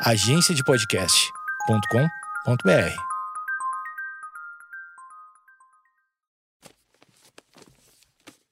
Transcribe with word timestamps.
agenciadepodcast.com.br. 0.00 2.96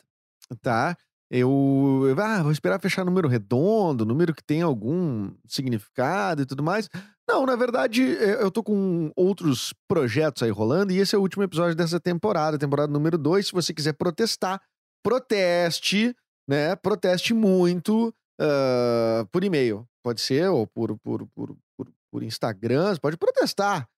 tá? 0.62 0.98
Eu, 1.36 2.16
ah, 2.20 2.44
vou 2.44 2.52
esperar 2.52 2.80
fechar 2.80 3.04
número 3.04 3.28
redondo, 3.28 4.06
número 4.06 4.36
que 4.36 4.44
tem 4.44 4.62
algum 4.62 5.34
significado 5.48 6.44
e 6.44 6.46
tudo 6.46 6.62
mais. 6.62 6.88
Não, 7.28 7.44
na 7.44 7.56
verdade, 7.56 8.04
é, 8.04 8.44
eu 8.44 8.52
tô 8.52 8.62
com 8.62 9.12
outros 9.16 9.74
projetos 9.88 10.44
aí 10.44 10.52
rolando 10.52 10.94
e 10.94 11.00
esse 11.00 11.16
é 11.16 11.18
o 11.18 11.22
último 11.22 11.42
episódio 11.42 11.76
dessa 11.76 12.00
temporada, 12.00 12.60
temporada 12.60 12.94
número 12.94 13.18
2. 13.18 13.48
Se 13.48 13.52
você 13.52 13.74
quiser 13.74 13.94
protestar, 13.94 14.62
proteste, 15.04 16.16
né? 16.48 16.76
Proteste 16.76 17.34
muito 17.34 18.14
uh, 18.40 19.26
por 19.32 19.44
e-mail. 19.44 19.88
Pode 20.04 20.22
ser, 20.22 20.50
ou 20.50 20.68
por, 20.68 20.96
por, 21.00 21.26
por, 21.30 21.58
por, 21.76 21.88
por 22.12 22.22
Instagram, 22.22 22.96
pode 22.98 23.18
protestar. 23.18 23.90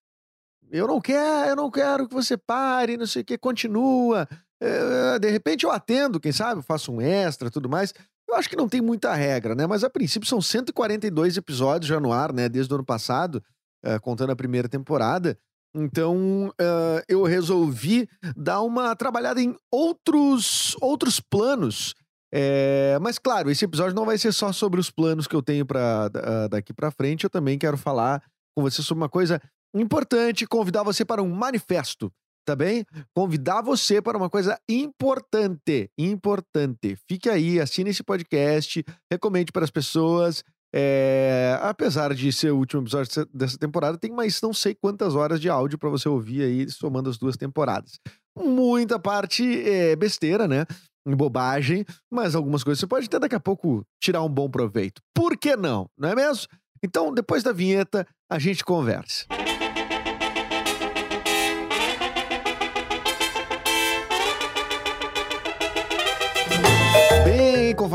Eu 0.72 0.88
não 0.88 1.02
quero, 1.02 1.50
eu 1.50 1.56
não 1.58 1.70
quero 1.70 2.08
que 2.08 2.14
você 2.14 2.38
pare, 2.38 2.96
não 2.96 3.06
sei 3.06 3.24
o 3.24 3.26
que, 3.26 3.38
continua. 3.38 4.26
É, 4.62 5.20
de 5.20 5.30
repente 5.30 5.66
eu 5.66 5.72
atendo, 5.72 6.20
quem 6.20 6.32
sabe, 6.32 6.62
faço 6.62 6.92
um 6.92 7.02
extra 7.02 7.52
tudo 7.52 7.70
mais. 7.70 7.94
Eu 8.28 8.36
acho 8.36 8.50
que 8.50 8.56
não 8.56 8.68
tem 8.68 8.82
muita 8.82 9.14
regra, 9.14 9.54
né? 9.54 9.68
Mas 9.68 9.84
a 9.84 9.90
princípio 9.90 10.28
são 10.28 10.42
142 10.42 11.38
episódios 11.38 11.88
já 11.88 12.00
no 12.00 12.12
ar, 12.12 12.34
né? 12.34 12.50
Desde 12.50 12.74
o 12.74 12.76
ano 12.76 12.86
passado, 12.86 13.44
uh, 13.86 14.00
contando 14.02 14.32
a 14.32 14.36
primeira 14.36 14.68
temporada. 14.68 15.38
Então 15.76 16.48
uh, 16.50 17.04
eu 17.08 17.24
resolvi 17.24 18.08
dar 18.36 18.62
uma 18.62 18.96
trabalhada 18.96 19.42
em 19.42 19.56
outros, 19.72 20.76
outros 20.82 21.20
planos. 21.20 21.94
É, 22.34 22.98
mas 23.02 23.18
claro, 23.18 23.50
esse 23.50 23.64
episódio 23.64 23.96
não 23.96 24.06
vai 24.06 24.18
ser 24.18 24.34
só 24.34 24.52
sobre 24.52 24.80
os 24.80 24.90
planos 24.90 25.28
que 25.28 25.36
eu 25.36 25.42
tenho 25.42 25.66
para 25.66 26.10
daqui 26.50 26.74
para 26.74 26.92
frente. 26.92 27.24
Eu 27.24 27.30
também 27.30 27.58
quero 27.58 27.78
falar 27.78 28.22
com 28.56 28.62
você 28.62 28.82
sobre 28.82 29.04
uma 29.04 29.10
coisa 29.10 29.42
importante, 29.74 30.48
convidar 30.48 30.84
você 30.84 31.06
para 31.06 31.22
um 31.22 31.30
manifesto 31.30 32.12
tá 32.46 32.56
bem? 32.56 32.86
Convidar 33.14 33.62
você 33.62 34.02
para 34.02 34.18
uma 34.18 34.30
coisa 34.30 34.58
importante, 34.70 35.90
importante. 35.98 36.96
Fique 37.10 37.30
aí, 37.30 37.60
assine 37.60 37.90
esse 37.90 38.04
podcast, 38.04 38.86
recomende 39.12 39.52
para 39.52 39.64
as 39.64 39.72
pessoas. 39.72 40.44
É, 40.78 41.58
apesar 41.62 42.14
de 42.14 42.32
ser 42.32 42.52
o 42.52 42.58
último 42.58 42.82
episódio 42.84 43.26
dessa 43.34 43.58
temporada, 43.58 43.98
tem 43.98 44.12
mais 44.12 44.42
não 44.42 44.54
sei 44.54 44.76
quantas 44.76 45.16
horas 45.16 45.40
de 45.40 45.50
áudio 45.50 45.80
para 45.80 45.90
você 45.90 46.08
ouvir 46.08 46.44
aí, 46.44 46.70
somando 46.70 47.10
as 47.10 47.18
duas 47.18 47.38
temporadas. 47.38 48.00
Muita 48.38 49.00
parte 49.00 49.44
é 49.68 49.96
besteira, 49.96 50.48
né? 50.48 50.66
Bobagem, 51.08 51.86
mas 52.12 52.36
algumas 52.36 52.64
coisas 52.64 52.80
você 52.80 52.88
pode 52.88 53.06
até 53.06 53.20
daqui 53.20 53.36
a 53.36 53.40
pouco 53.40 53.86
tirar 54.02 54.24
um 54.24 54.30
bom 54.30 54.50
proveito. 54.50 55.02
Por 55.14 55.38
que 55.38 55.56
não? 55.56 55.88
Não 55.98 56.10
é 56.10 56.16
mesmo? 56.16 56.48
Então, 56.84 57.14
depois 57.14 57.42
da 57.42 57.54
vinheta, 57.54 58.06
a 58.30 58.38
gente 58.38 58.66
conversa. 58.66 59.26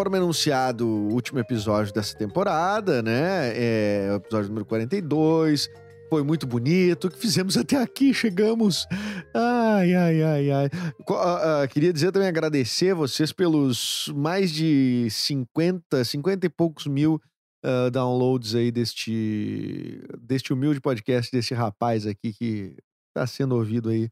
Conforme 0.01 0.17
anunciado, 0.17 0.89
o 0.89 1.13
último 1.13 1.39
episódio 1.41 1.93
dessa 1.93 2.17
temporada, 2.17 3.03
né? 3.03 3.53
É 3.55 4.09
o 4.11 4.15
episódio 4.15 4.49
número 4.49 4.65
42. 4.65 5.69
Foi 6.09 6.23
muito 6.23 6.47
bonito. 6.47 7.07
O 7.07 7.11
que 7.11 7.19
fizemos 7.19 7.55
até 7.55 7.77
aqui? 7.77 8.15
Chegamos. 8.15 8.87
Ai, 9.35 9.93
ai, 9.95 10.23
ai, 10.23 10.51
ai. 10.51 10.71
Uh, 11.07 11.65
uh, 11.65 11.69
queria 11.69 11.93
dizer 11.93 12.13
também 12.13 12.29
agradecer 12.29 12.95
vocês 12.95 13.31
pelos 13.31 14.11
mais 14.17 14.51
de 14.51 15.07
50, 15.11 16.03
50 16.03 16.47
e 16.47 16.49
poucos 16.49 16.87
mil 16.87 17.21
uh, 17.63 17.91
downloads 17.91 18.55
aí 18.55 18.71
deste, 18.71 20.03
deste 20.19 20.51
humilde 20.51 20.81
podcast, 20.81 21.31
desse 21.31 21.53
rapaz 21.53 22.07
aqui 22.07 22.33
que 22.33 22.75
está 23.09 23.27
sendo 23.27 23.55
ouvido 23.55 23.91
aí 23.91 24.09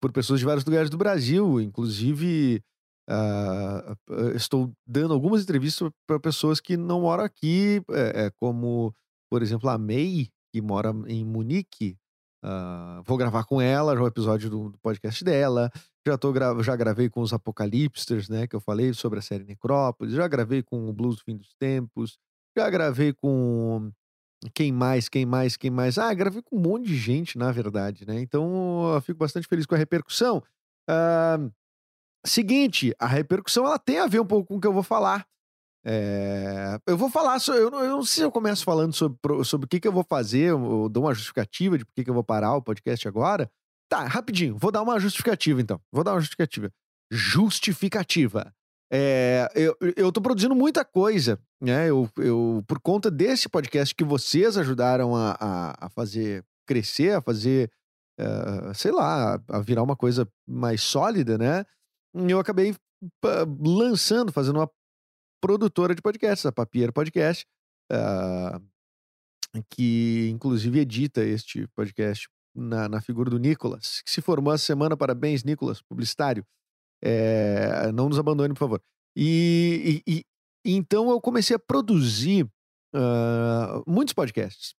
por 0.00 0.12
pessoas 0.12 0.38
de 0.38 0.46
vários 0.46 0.64
lugares 0.64 0.88
do 0.88 0.96
Brasil, 0.96 1.60
inclusive 1.60 2.62
Uh, 3.10 4.36
estou 4.36 4.72
dando 4.86 5.12
algumas 5.12 5.42
entrevistas 5.42 5.90
para 6.06 6.20
pessoas 6.20 6.60
que 6.60 6.76
não 6.76 7.00
moram 7.00 7.24
aqui, 7.24 7.82
é, 7.90 8.26
é, 8.26 8.30
como, 8.38 8.94
por 9.28 9.42
exemplo, 9.42 9.68
a 9.68 9.76
May, 9.76 10.28
que 10.52 10.62
mora 10.62 10.94
em 11.08 11.24
Munique. 11.24 11.98
Uh, 12.44 13.02
vou 13.04 13.18
gravar 13.18 13.44
com 13.44 13.60
ela, 13.60 13.94
já 13.94 14.00
o 14.00 14.04
um 14.04 14.06
episódio 14.06 14.48
do, 14.48 14.70
do, 14.70 14.78
podcast 14.78 15.24
dela. 15.24 15.72
Já, 16.06 16.16
tô 16.16 16.32
gra 16.32 16.62
já 16.62 16.76
gravei 16.76 17.10
com 17.10 17.20
os 17.20 17.32
Apocalipsters, 17.32 18.28
né? 18.28 18.46
Que 18.46 18.54
eu 18.54 18.60
falei 18.60 18.94
sobre 18.94 19.18
a 19.18 19.22
série 19.22 19.44
Necrópolis. 19.44 20.14
Já 20.14 20.28
gravei 20.28 20.62
com 20.62 20.88
o 20.88 20.92
Blues 20.92 21.16
do 21.16 21.24
Fim 21.24 21.36
dos 21.36 21.52
Tempos. 21.58 22.16
Já 22.56 22.70
gravei 22.70 23.12
com. 23.12 23.90
Quem 24.54 24.72
mais? 24.72 25.08
Quem 25.08 25.26
mais? 25.26 25.56
Quem 25.56 25.70
mais? 25.70 25.98
Ah, 25.98 26.14
gravei 26.14 26.42
com 26.42 26.56
um 26.56 26.60
monte 26.60 26.86
de 26.86 26.96
gente, 26.96 27.36
na 27.36 27.50
verdade, 27.52 28.06
né? 28.06 28.20
Então 28.20 28.94
eu 28.94 29.00
fico 29.02 29.18
bastante 29.18 29.48
feliz 29.48 29.66
com 29.66 29.74
a 29.74 29.78
repercussão. 29.78 30.42
Uh, 30.88 31.52
Seguinte, 32.24 32.94
a 32.98 33.06
repercussão 33.06 33.66
ela 33.66 33.78
tem 33.78 33.98
a 33.98 34.06
ver 34.06 34.20
um 34.20 34.26
pouco 34.26 34.48
com 34.48 34.56
o 34.56 34.60
que 34.60 34.66
eu 34.66 34.72
vou 34.72 34.82
falar. 34.82 35.26
É, 35.84 36.78
eu 36.86 36.96
vou 36.96 37.08
falar, 37.08 37.38
eu, 37.48 37.70
não, 37.70 37.80
eu 37.80 37.90
não 37.96 38.02
sei 38.02 38.16
se 38.16 38.22
eu 38.22 38.30
começo 38.30 38.64
falando 38.64 38.92
sobre, 38.92 39.18
sobre 39.44 39.64
o 39.64 39.68
que, 39.68 39.80
que 39.80 39.88
eu 39.88 39.92
vou 39.92 40.04
fazer, 40.04 40.50
eu 40.50 40.88
dou 40.90 41.04
uma 41.04 41.14
justificativa 41.14 41.78
de 41.78 41.86
por 41.86 41.94
que, 41.94 42.04
que 42.04 42.10
eu 42.10 42.14
vou 42.14 42.24
parar 42.24 42.54
o 42.54 42.62
podcast 42.62 43.08
agora. 43.08 43.50
Tá, 43.88 44.04
rapidinho, 44.04 44.56
vou 44.58 44.70
dar 44.70 44.82
uma 44.82 45.00
justificativa 45.00 45.60
então. 45.60 45.80
Vou 45.90 46.04
dar 46.04 46.12
uma 46.12 46.20
justificativa. 46.20 46.70
Justificativa. 47.10 48.54
É, 48.92 49.48
eu, 49.54 49.76
eu 49.96 50.12
tô 50.12 50.20
produzindo 50.20 50.54
muita 50.54 50.84
coisa, 50.84 51.38
né? 51.60 51.88
Eu, 51.88 52.08
eu, 52.18 52.62
por 52.66 52.80
conta 52.80 53.10
desse 53.10 53.48
podcast 53.48 53.94
que 53.94 54.04
vocês 54.04 54.58
ajudaram 54.58 55.14
a, 55.14 55.36
a, 55.40 55.86
a 55.86 55.88
fazer 55.88 56.44
crescer, 56.66 57.14
a 57.14 57.22
fazer, 57.22 57.70
uh, 58.20 58.74
sei 58.74 58.90
lá, 58.90 59.40
a 59.48 59.60
virar 59.60 59.82
uma 59.82 59.96
coisa 59.96 60.28
mais 60.46 60.82
sólida, 60.82 61.38
né? 61.38 61.64
Eu 62.14 62.38
acabei 62.38 62.74
lançando, 63.60 64.32
fazendo 64.32 64.56
uma 64.56 64.70
produtora 65.40 65.94
de 65.94 66.02
podcasts, 66.02 66.44
a 66.44 66.52
Papier 66.52 66.92
Podcast, 66.92 67.46
uh, 67.90 68.60
que 69.70 70.28
inclusive 70.30 70.80
edita 70.80 71.24
este 71.24 71.66
podcast 71.68 72.28
na, 72.54 72.88
na, 72.88 73.00
figura 73.00 73.30
do 73.30 73.38
Nicolas, 73.38 74.02
que 74.02 74.10
se 74.10 74.20
formou 74.20 74.52
essa 74.52 74.64
semana. 74.64 74.96
Parabéns, 74.96 75.42
Nicolas, 75.44 75.80
publicitário. 75.82 76.44
É, 77.02 77.90
não 77.92 78.08
nos 78.08 78.18
abandone, 78.18 78.52
por 78.52 78.60
favor. 78.60 78.82
E, 79.16 80.02
e, 80.06 80.18
e, 80.18 80.24
então 80.64 81.10
eu 81.10 81.20
comecei 81.20 81.56
a 81.56 81.58
produzir 81.58 82.44
uh, 82.94 83.82
muitos 83.86 84.12
podcasts. 84.12 84.74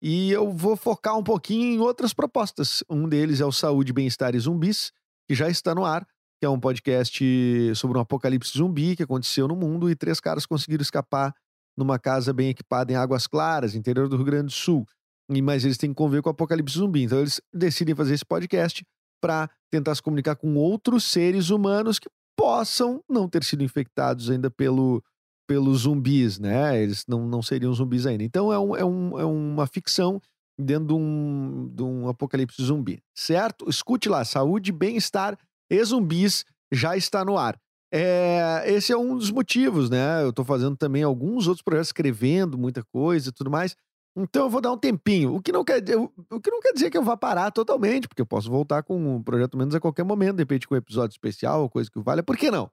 E 0.00 0.30
eu 0.30 0.52
vou 0.52 0.76
focar 0.76 1.18
um 1.18 1.24
pouquinho 1.24 1.74
em 1.74 1.80
outras 1.80 2.14
propostas. 2.14 2.82
Um 2.88 3.08
deles 3.08 3.40
é 3.40 3.44
o 3.44 3.52
Saúde, 3.52 3.92
Bem-Estar 3.92 4.34
e 4.34 4.38
Zumbis, 4.38 4.92
que 5.28 5.34
já 5.34 5.48
está 5.50 5.74
no 5.74 5.84
ar 5.84 6.06
que 6.38 6.46
é 6.46 6.48
um 6.48 6.58
podcast 6.58 7.74
sobre 7.74 7.98
um 7.98 8.00
apocalipse 8.00 8.56
zumbi 8.56 8.94
que 8.94 9.02
aconteceu 9.02 9.48
no 9.48 9.56
mundo 9.56 9.90
e 9.90 9.96
três 9.96 10.20
caras 10.20 10.46
conseguiram 10.46 10.82
escapar 10.82 11.34
numa 11.76 11.98
casa 11.98 12.32
bem 12.32 12.48
equipada 12.48 12.92
em 12.92 12.96
Águas 12.96 13.26
Claras, 13.26 13.74
interior 13.74 14.08
do 14.08 14.16
Rio 14.16 14.24
Grande 14.24 14.46
do 14.46 14.52
Sul. 14.52 14.86
E, 15.30 15.42
mas 15.42 15.64
eles 15.64 15.76
têm 15.76 15.90
que 15.90 15.96
conviver 15.96 16.22
com 16.22 16.30
o 16.30 16.32
apocalipse 16.32 16.78
zumbi. 16.78 17.02
Então 17.02 17.18
eles 17.18 17.40
decidem 17.52 17.94
fazer 17.94 18.14
esse 18.14 18.24
podcast 18.24 18.84
para 19.20 19.50
tentar 19.70 19.94
se 19.94 20.02
comunicar 20.02 20.36
com 20.36 20.54
outros 20.56 21.04
seres 21.04 21.50
humanos 21.50 21.98
que 21.98 22.08
possam 22.36 23.02
não 23.08 23.28
ter 23.28 23.42
sido 23.44 23.64
infectados 23.64 24.30
ainda 24.30 24.50
pelo, 24.50 25.02
pelos 25.46 25.80
zumbis, 25.80 26.38
né? 26.38 26.80
Eles 26.80 27.04
não, 27.06 27.26
não 27.26 27.42
seriam 27.42 27.72
zumbis 27.72 28.06
ainda. 28.06 28.22
Então 28.22 28.52
é, 28.52 28.58
um, 28.58 28.76
é, 28.76 28.84
um, 28.84 29.18
é 29.18 29.24
uma 29.24 29.66
ficção 29.66 30.20
dentro 30.58 30.86
de 30.86 30.94
um, 30.94 31.70
de 31.72 31.82
um 31.82 32.08
apocalipse 32.08 32.62
zumbi, 32.62 33.00
certo? 33.14 33.68
Escute 33.68 34.08
lá, 34.08 34.24
saúde, 34.24 34.72
bem-estar 34.72 35.38
e 35.70 35.84
zumbis 35.84 36.44
já 36.72 36.96
está 36.96 37.24
no 37.24 37.36
ar. 37.38 37.58
é, 37.92 38.64
esse 38.66 38.92
é 38.92 38.96
um 38.96 39.16
dos 39.16 39.30
motivos, 39.30 39.88
né? 39.88 40.22
Eu 40.22 40.32
tô 40.32 40.44
fazendo 40.44 40.76
também 40.76 41.02
alguns 41.02 41.46
outros 41.46 41.62
projetos, 41.62 41.88
escrevendo 41.88 42.58
muita 42.58 42.82
coisa 42.84 43.30
e 43.30 43.32
tudo 43.32 43.50
mais. 43.50 43.74
Então 44.16 44.44
eu 44.44 44.50
vou 44.50 44.60
dar 44.60 44.72
um 44.72 44.78
tempinho. 44.78 45.34
O 45.34 45.40
que 45.40 45.52
não 45.52 45.64
quer, 45.64 45.82
o 46.30 46.40
que 46.40 46.50
não 46.50 46.60
quer 46.60 46.72
dizer 46.72 46.90
que 46.90 46.98
eu 46.98 47.04
vá 47.04 47.16
parar 47.16 47.50
totalmente, 47.50 48.08
porque 48.08 48.20
eu 48.20 48.26
posso 48.26 48.50
voltar 48.50 48.82
com 48.82 49.16
um 49.16 49.22
projeto 49.22 49.56
menos 49.56 49.74
a 49.74 49.80
qualquer 49.80 50.04
momento, 50.04 50.36
de 50.36 50.42
repente 50.42 50.66
com 50.66 50.74
um 50.74 50.78
episódio 50.78 51.14
especial, 51.14 51.70
coisa 51.70 51.90
que 51.90 52.00
vale. 52.00 52.22
Por 52.22 52.36
que 52.36 52.50
não? 52.50 52.70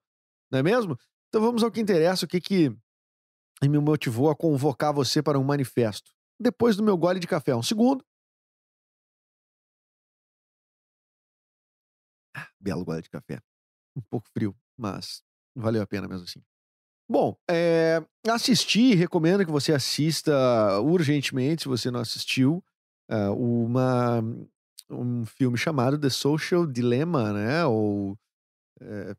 Não 0.52 0.60
é 0.60 0.64
mesmo? 0.64 0.98
Então 1.30 1.42
vamos 1.42 1.64
ao 1.64 1.72
que 1.72 1.80
interessa, 1.80 2.26
o 2.26 2.28
que 2.28 2.42
que 2.42 2.76
me 3.64 3.80
motivou 3.80 4.30
a 4.30 4.36
convocar 4.36 4.94
você 4.94 5.22
para 5.22 5.40
um 5.40 5.44
manifesto. 5.44 6.12
Depois 6.40 6.76
do 6.76 6.84
meu 6.84 6.98
gole 6.98 7.20
de 7.20 7.28
café, 7.28 7.56
um 7.56 7.64
segundo. 7.64 8.04
Belo 12.66 12.84
gole 12.84 13.04
de 13.04 13.10
café. 13.10 13.40
Um 13.96 14.02
pouco 14.02 14.28
frio, 14.34 14.56
mas 14.76 15.22
valeu 15.56 15.82
a 15.84 15.88
pena 15.88 16.08
mesmo 16.08 16.26
assim. 16.26 16.42
Bom, 17.08 17.38
é, 17.48 18.04
assisti, 18.28 18.96
recomendo 18.96 19.46
que 19.46 19.52
você 19.52 19.72
assista 19.72 20.34
urgentemente, 20.82 21.62
se 21.62 21.68
você 21.68 21.92
não 21.92 22.00
assistiu, 22.00 22.64
uh, 23.12 23.32
uma, 23.32 24.24
um 24.90 25.24
filme 25.26 25.56
chamado 25.56 26.00
The 26.00 26.10
Social 26.10 26.66
Dilemma, 26.66 27.32
né? 27.32 27.64
Ou 27.66 28.18
é, 28.82 29.16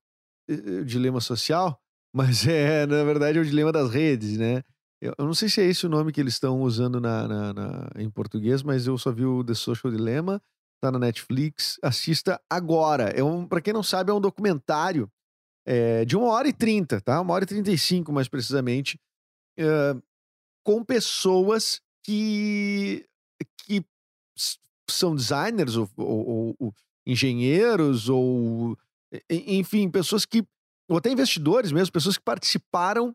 Dilema 0.84 1.20
Social, 1.20 1.80
mas 2.12 2.46
é, 2.46 2.84
na 2.86 3.04
verdade, 3.04 3.38
é 3.38 3.40
o 3.40 3.46
Dilema 3.46 3.70
das 3.70 3.90
Redes, 3.90 4.36
né? 4.36 4.64
Eu, 5.00 5.14
eu 5.16 5.24
não 5.24 5.34
sei 5.34 5.48
se 5.48 5.60
é 5.60 5.64
esse 5.64 5.86
o 5.86 5.88
nome 5.88 6.10
que 6.10 6.20
eles 6.20 6.34
estão 6.34 6.62
usando 6.62 7.00
na, 7.00 7.28
na, 7.28 7.52
na, 7.52 7.90
em 7.96 8.10
português, 8.10 8.64
mas 8.64 8.88
eu 8.88 8.98
só 8.98 9.12
vi 9.12 9.24
o 9.24 9.44
The 9.44 9.54
Social 9.54 9.92
Dilemma, 9.92 10.42
tá 10.80 10.90
na 10.90 10.98
Netflix. 10.98 11.78
Assista 11.82 12.40
agora. 12.48 13.04
É 13.10 13.22
um, 13.22 13.46
para 13.46 13.60
quem 13.60 13.72
não 13.72 13.82
sabe, 13.82 14.10
é 14.10 14.14
um 14.14 14.20
documentário 14.20 15.10
é, 15.64 16.04
de 16.04 16.16
uma 16.16 16.28
hora 16.28 16.48
e 16.48 16.52
trinta, 16.52 17.00
tá? 17.00 17.20
Uma 17.20 17.34
hora 17.34 17.44
e 17.44 17.46
trinta 17.46 17.70
e 17.70 17.78
cinco, 17.78 18.12
mais 18.12 18.28
precisamente, 18.28 18.98
é, 19.58 19.96
com 20.64 20.84
pessoas 20.84 21.80
que, 22.02 23.04
que 23.64 23.84
são 24.88 25.14
designers 25.16 25.76
ou, 25.76 25.90
ou, 25.96 26.56
ou 26.58 26.74
engenheiros 27.04 28.08
ou 28.08 28.78
enfim, 29.30 29.90
pessoas 29.90 30.24
que 30.24 30.44
ou 30.88 30.98
até 30.98 31.10
investidores 31.10 31.72
mesmo, 31.72 31.92
pessoas 31.92 32.16
que 32.16 32.22
participaram 32.22 33.14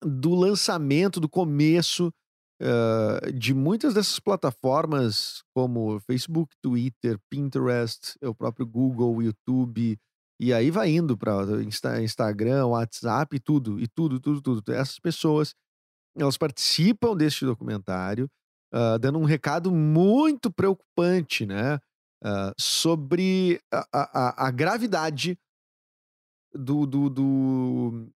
do 0.00 0.34
lançamento, 0.34 1.20
do 1.20 1.28
começo 1.28 2.12
uh, 2.62 3.32
de 3.32 3.52
muitas 3.52 3.94
dessas 3.94 4.18
plataformas 4.20 5.42
como 5.54 5.98
Facebook, 6.00 6.54
Twitter, 6.62 7.18
Pinterest, 7.28 8.16
o 8.22 8.34
próprio 8.34 8.66
Google, 8.66 9.22
YouTube, 9.22 9.98
e 10.40 10.52
aí 10.52 10.70
vai 10.70 10.90
indo 10.90 11.16
para 11.16 11.62
Insta, 11.62 12.02
Instagram, 12.02 12.66
WhatsApp, 12.66 13.36
e 13.36 13.40
tudo, 13.40 13.80
e 13.80 13.86
tudo, 13.86 14.18
tudo, 14.20 14.40
tudo. 14.40 14.72
Essas 14.72 14.98
pessoas, 14.98 15.54
elas 16.16 16.36
participam 16.36 17.16
deste 17.16 17.44
documentário, 17.44 18.28
uh, 18.74 18.98
dando 18.98 19.18
um 19.18 19.24
recado 19.24 19.70
muito 19.70 20.50
preocupante, 20.52 21.46
né? 21.46 21.76
Uh, 22.24 22.54
sobre 22.56 23.60
a, 23.72 23.86
a, 23.92 24.46
a 24.46 24.50
gravidade 24.52 25.36
do, 26.54 26.86
do, 26.86 27.10
do, 27.10 28.08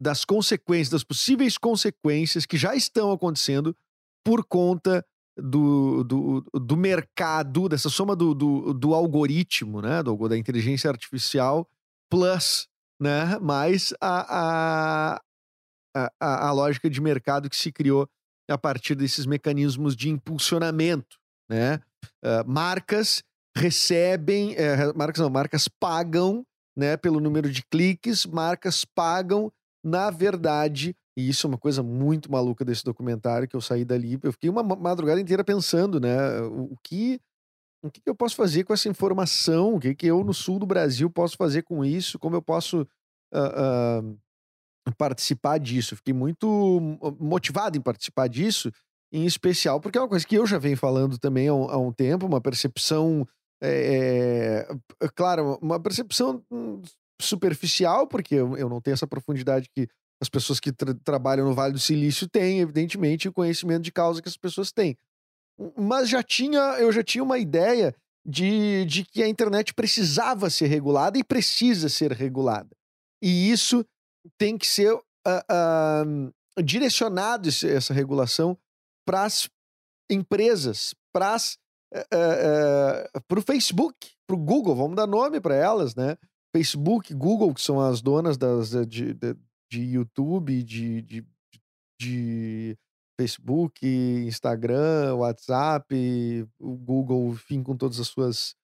das 0.00 0.24
consequências, 0.24 0.90
das 0.90 1.04
possíveis 1.04 1.56
consequências 1.56 2.44
que 2.44 2.56
já 2.56 2.74
estão 2.74 3.10
acontecendo 3.10 3.74
por 4.24 4.44
conta 4.44 5.04
do, 5.36 6.02
do, 6.04 6.40
do 6.54 6.76
mercado, 6.76 7.68
dessa 7.68 7.90
soma 7.90 8.16
do, 8.16 8.34
do, 8.34 8.74
do 8.74 8.94
algoritmo, 8.94 9.82
né? 9.82 10.02
Do, 10.02 10.28
da 10.28 10.36
inteligência 10.36 10.90
artificial, 10.90 11.68
plus, 12.10 12.68
né? 13.00 13.38
Mais 13.38 13.92
a, 14.00 15.20
a, 15.94 16.08
a, 16.20 16.48
a 16.48 16.52
lógica 16.52 16.88
de 16.88 17.00
mercado 17.00 17.50
que 17.50 17.56
se 17.56 17.70
criou 17.70 18.08
a 18.48 18.56
partir 18.56 18.94
desses 18.94 19.26
mecanismos 19.26 19.94
de 19.94 20.08
impulsionamento, 20.08 21.18
né? 21.48 21.80
Uh, 22.24 22.48
marcas 22.48 23.22
recebem, 23.56 24.52
uh, 24.52 24.96
marcas 24.96 25.20
não, 25.20 25.30
marcas 25.30 25.68
pagam, 25.68 26.46
né? 26.76 26.96
Pelo 26.96 27.20
número 27.20 27.50
de 27.50 27.62
cliques, 27.62 28.24
marcas 28.24 28.84
pagam, 28.84 29.52
na 29.84 30.10
verdade, 30.10 30.94
e 31.16 31.28
isso 31.28 31.46
é 31.46 31.48
uma 31.48 31.58
coisa 31.58 31.82
muito 31.82 32.30
maluca 32.30 32.64
desse 32.64 32.84
documentário 32.84 33.48
que 33.48 33.56
eu 33.56 33.60
saí 33.60 33.84
dali. 33.84 34.18
Eu 34.22 34.32
fiquei 34.32 34.50
uma 34.50 34.62
madrugada 34.62 35.20
inteira 35.20 35.42
pensando, 35.42 35.98
né? 35.98 36.40
O 36.42 36.76
que, 36.82 37.18
o 37.82 37.90
que 37.90 38.02
eu 38.04 38.14
posso 38.14 38.36
fazer 38.36 38.64
com 38.64 38.74
essa 38.74 38.88
informação? 38.88 39.76
O 39.76 39.80
que, 39.80 39.94
que 39.94 40.06
eu, 40.06 40.22
no 40.22 40.34
sul 40.34 40.58
do 40.58 40.66
Brasil, 40.66 41.08
posso 41.08 41.36
fazer 41.36 41.62
com 41.62 41.84
isso? 41.84 42.18
Como 42.18 42.36
eu 42.36 42.42
posso 42.42 42.82
uh, 42.82 44.10
uh, 44.88 44.94
participar 44.98 45.58
disso? 45.58 45.96
Fiquei 45.96 46.12
muito 46.12 46.80
motivado 47.18 47.78
em 47.78 47.80
participar 47.80 48.28
disso, 48.28 48.70
em 49.10 49.24
especial 49.24 49.80
porque 49.80 49.96
é 49.96 50.00
uma 50.00 50.08
coisa 50.08 50.26
que 50.26 50.34
eu 50.34 50.46
já 50.46 50.58
venho 50.58 50.76
falando 50.76 51.18
também 51.18 51.48
há 51.48 51.54
um, 51.54 51.70
há 51.70 51.78
um 51.78 51.92
tempo, 51.92 52.26
uma 52.26 52.40
percepção. 52.40 53.26
É, 53.62 54.68
é, 55.00 55.08
claro, 55.14 55.58
uma 55.62 55.80
percepção 55.80 56.44
hum, 56.50 56.82
superficial, 57.20 58.06
porque 58.06 58.34
eu, 58.34 58.68
não 58.68 58.80
tenho 58.80 58.94
essa 58.94 59.06
profundidade 59.06 59.68
que 59.74 59.88
as 60.20 60.28
pessoas 60.28 60.58
que 60.58 60.72
tra 60.72 60.94
trabalham 61.04 61.46
no 61.46 61.54
Vale 61.54 61.72
do 61.72 61.78
Silício 61.78 62.28
têm, 62.28 62.60
evidentemente, 62.60 63.28
o 63.28 63.32
conhecimento 63.32 63.82
de 63.82 63.92
causa 63.92 64.22
que 64.22 64.28
as 64.28 64.36
pessoas 64.36 64.72
têm. 64.72 64.96
Mas 65.76 66.08
já 66.08 66.22
tinha, 66.22 66.58
eu 66.78 66.92
já 66.92 67.02
tinha 67.02 67.24
uma 67.24 67.38
ideia 67.38 67.94
de, 68.26 68.84
de 68.86 69.04
que 69.04 69.22
a 69.22 69.28
internet 69.28 69.72
precisava 69.72 70.50
ser 70.50 70.66
regulada 70.66 71.18
e 71.18 71.24
precisa 71.24 71.88
ser 71.88 72.12
regulada. 72.12 72.70
E 73.22 73.50
isso 73.50 73.84
tem 74.38 74.58
que 74.58 74.66
ser 74.66 74.92
uh, 74.92 75.02
uh, 75.26 76.62
direcionado, 76.62 77.48
essa 77.48 77.94
regulação, 77.94 78.58
para 79.06 79.24
as 79.24 79.48
empresas, 80.10 80.94
para 81.12 81.36
uh, 81.94 83.38
o 83.38 83.42
Facebook, 83.42 84.12
para 84.26 84.36
o 84.36 84.38
Google, 84.38 84.74
vamos 84.74 84.96
dar 84.96 85.06
nome 85.06 85.40
para 85.40 85.54
elas, 85.54 85.94
né? 85.94 86.16
Facebook, 86.56 87.12
Google, 87.12 87.52
que 87.52 87.60
são 87.60 87.78
as 87.78 88.00
donas 88.00 88.38
das, 88.38 88.70
de, 88.88 89.12
de, 89.12 89.36
de 89.70 89.82
YouTube, 89.82 90.62
de, 90.62 91.02
de, 91.02 91.26
de 92.00 92.78
Facebook, 93.20 93.86
Instagram, 93.86 95.16
WhatsApp, 95.16 96.48
o 96.58 96.74
Google, 96.74 97.32
enfim, 97.32 97.62
com 97.62 97.76
todas 97.76 98.00
as 98.00 98.08
suas 98.08 98.56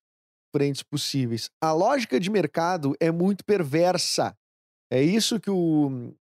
frentes 0.57 0.83
possíveis. 0.83 1.51
A 1.61 1.73
lógica 1.73 2.19
de 2.19 2.31
mercado 2.31 2.97
é 2.99 3.11
muito 3.11 3.45
perversa. 3.45 4.35
É 4.91 5.03
isso 5.03 5.39
que 5.39 5.51
o, 5.51 6.15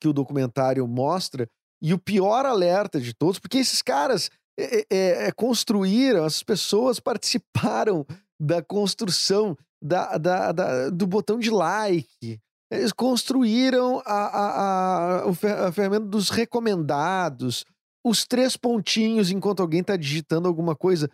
que 0.00 0.08
o 0.08 0.12
documentário 0.12 0.84
mostra. 0.88 1.48
E 1.80 1.94
o 1.94 1.98
pior 1.98 2.44
alerta 2.44 3.00
de 3.00 3.14
todos, 3.14 3.38
porque 3.38 3.58
esses 3.58 3.82
caras 3.82 4.32
é, 4.58 4.80
é, 4.90 5.26
é, 5.28 5.32
construíram, 5.32 6.24
as 6.24 6.42
pessoas 6.42 6.98
participaram 7.00 8.04
da 8.40 8.60
construção 8.60 9.56
da, 9.80 10.18
da, 10.18 10.52
da, 10.52 10.90
do 10.90 11.06
botão 11.06 11.38
de 11.38 11.50
like, 11.50 12.40
eles 12.70 12.92
construíram 12.92 14.02
a, 14.04 14.12
a, 14.12 15.18
a, 15.18 15.68
a 15.68 15.72
ferramenta 15.72 16.06
dos 16.06 16.30
recomendados, 16.30 17.64
os 18.04 18.24
três 18.24 18.56
pontinhos 18.56 19.30
enquanto 19.30 19.60
alguém 19.60 19.80
está 19.80 19.96
digitando 19.96 20.48
alguma 20.48 20.74
coisa. 20.74 21.08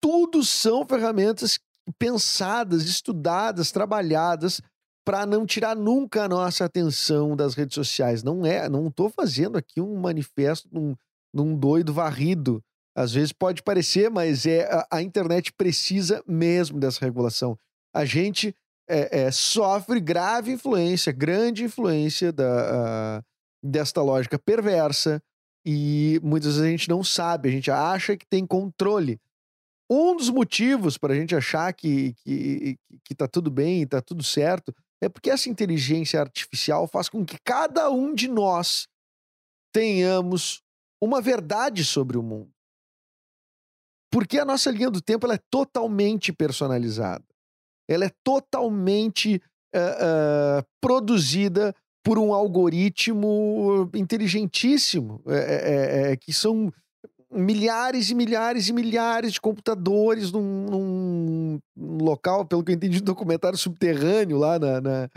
Tudo 0.00 0.44
são 0.44 0.86
ferramentas 0.86 1.58
pensadas, 1.98 2.84
estudadas, 2.84 3.72
trabalhadas 3.72 4.60
para 5.04 5.26
não 5.26 5.44
tirar 5.44 5.74
nunca 5.74 6.24
a 6.24 6.28
nossa 6.28 6.64
atenção 6.64 7.34
das 7.34 7.54
redes 7.54 7.74
sociais. 7.74 8.22
Não 8.22 8.46
é, 8.46 8.68
não 8.68 8.86
estou 8.86 9.10
fazendo 9.10 9.58
aqui 9.58 9.80
um 9.80 9.96
manifesto 9.96 10.68
num, 10.70 10.94
num 11.34 11.56
doido 11.56 11.92
varrido. 11.92 12.62
Às 12.94 13.12
vezes 13.12 13.32
pode 13.32 13.62
parecer, 13.62 14.10
mas 14.10 14.46
é 14.46 14.64
a, 14.64 14.86
a 14.98 15.02
internet 15.02 15.52
precisa 15.52 16.22
mesmo 16.26 16.78
dessa 16.78 17.04
regulação. 17.04 17.58
A 17.94 18.04
gente 18.04 18.54
é, 18.88 19.22
é, 19.22 19.30
sofre 19.30 20.00
grave 20.00 20.52
influência, 20.52 21.12
grande 21.12 21.64
influência 21.64 22.32
da, 22.32 23.20
uh, 23.20 23.24
desta 23.62 24.02
lógica 24.02 24.38
perversa 24.38 25.22
e 25.64 26.20
muitas 26.22 26.56
vezes 26.56 26.68
a 26.68 26.70
gente 26.70 26.88
não 26.88 27.04
sabe, 27.04 27.48
a 27.48 27.52
gente 27.52 27.70
acha 27.70 28.16
que 28.16 28.26
tem 28.26 28.46
controle. 28.46 29.20
Um 29.90 30.16
dos 30.16 30.30
motivos 30.30 30.98
para 30.98 31.12
a 31.12 31.16
gente 31.16 31.34
achar 31.36 31.72
que, 31.72 32.14
que, 32.14 32.76
que 33.04 33.14
tá 33.14 33.28
tudo 33.28 33.50
bem, 33.50 33.86
tá 33.86 34.00
tudo 34.00 34.22
certo, 34.22 34.74
é 35.02 35.08
porque 35.08 35.30
essa 35.30 35.48
inteligência 35.48 36.20
artificial 36.20 36.88
faz 36.88 37.08
com 37.08 37.24
que 37.24 37.36
cada 37.44 37.90
um 37.90 38.14
de 38.14 38.28
nós 38.28 38.88
tenhamos 39.72 40.62
uma 41.00 41.20
verdade 41.20 41.84
sobre 41.84 42.16
o 42.16 42.22
mundo. 42.22 42.50
Porque 44.10 44.38
a 44.38 44.44
nossa 44.44 44.70
linha 44.70 44.90
do 44.90 45.00
tempo 45.00 45.26
ela 45.26 45.34
é 45.34 45.40
totalmente 45.50 46.32
personalizada 46.32 47.24
ela 47.88 48.04
é 48.04 48.10
totalmente 48.24 49.40
uh, 49.74 50.60
uh, 50.60 50.66
produzida 50.80 51.74
por 52.04 52.18
um 52.18 52.34
algoritmo 52.34 53.88
inteligentíssimo, 53.94 55.22
é, 55.26 55.36
é, 55.36 56.12
é, 56.12 56.16
que 56.16 56.32
são 56.32 56.72
milhares 57.30 58.10
e 58.10 58.14
milhares 58.14 58.68
e 58.68 58.72
milhares 58.72 59.32
de 59.32 59.40
computadores 59.40 60.32
num, 60.32 60.66
num, 60.66 61.60
local, 62.02 62.44
pelo 62.44 62.62
que 62.62 62.72
eu 62.72 62.74
entendi, 62.74 62.98
um 62.98 63.04
documentário 63.04 63.56
subterrâneo 63.56 64.36
lá 64.36 64.58
na, 64.58 64.80
na 64.80 65.08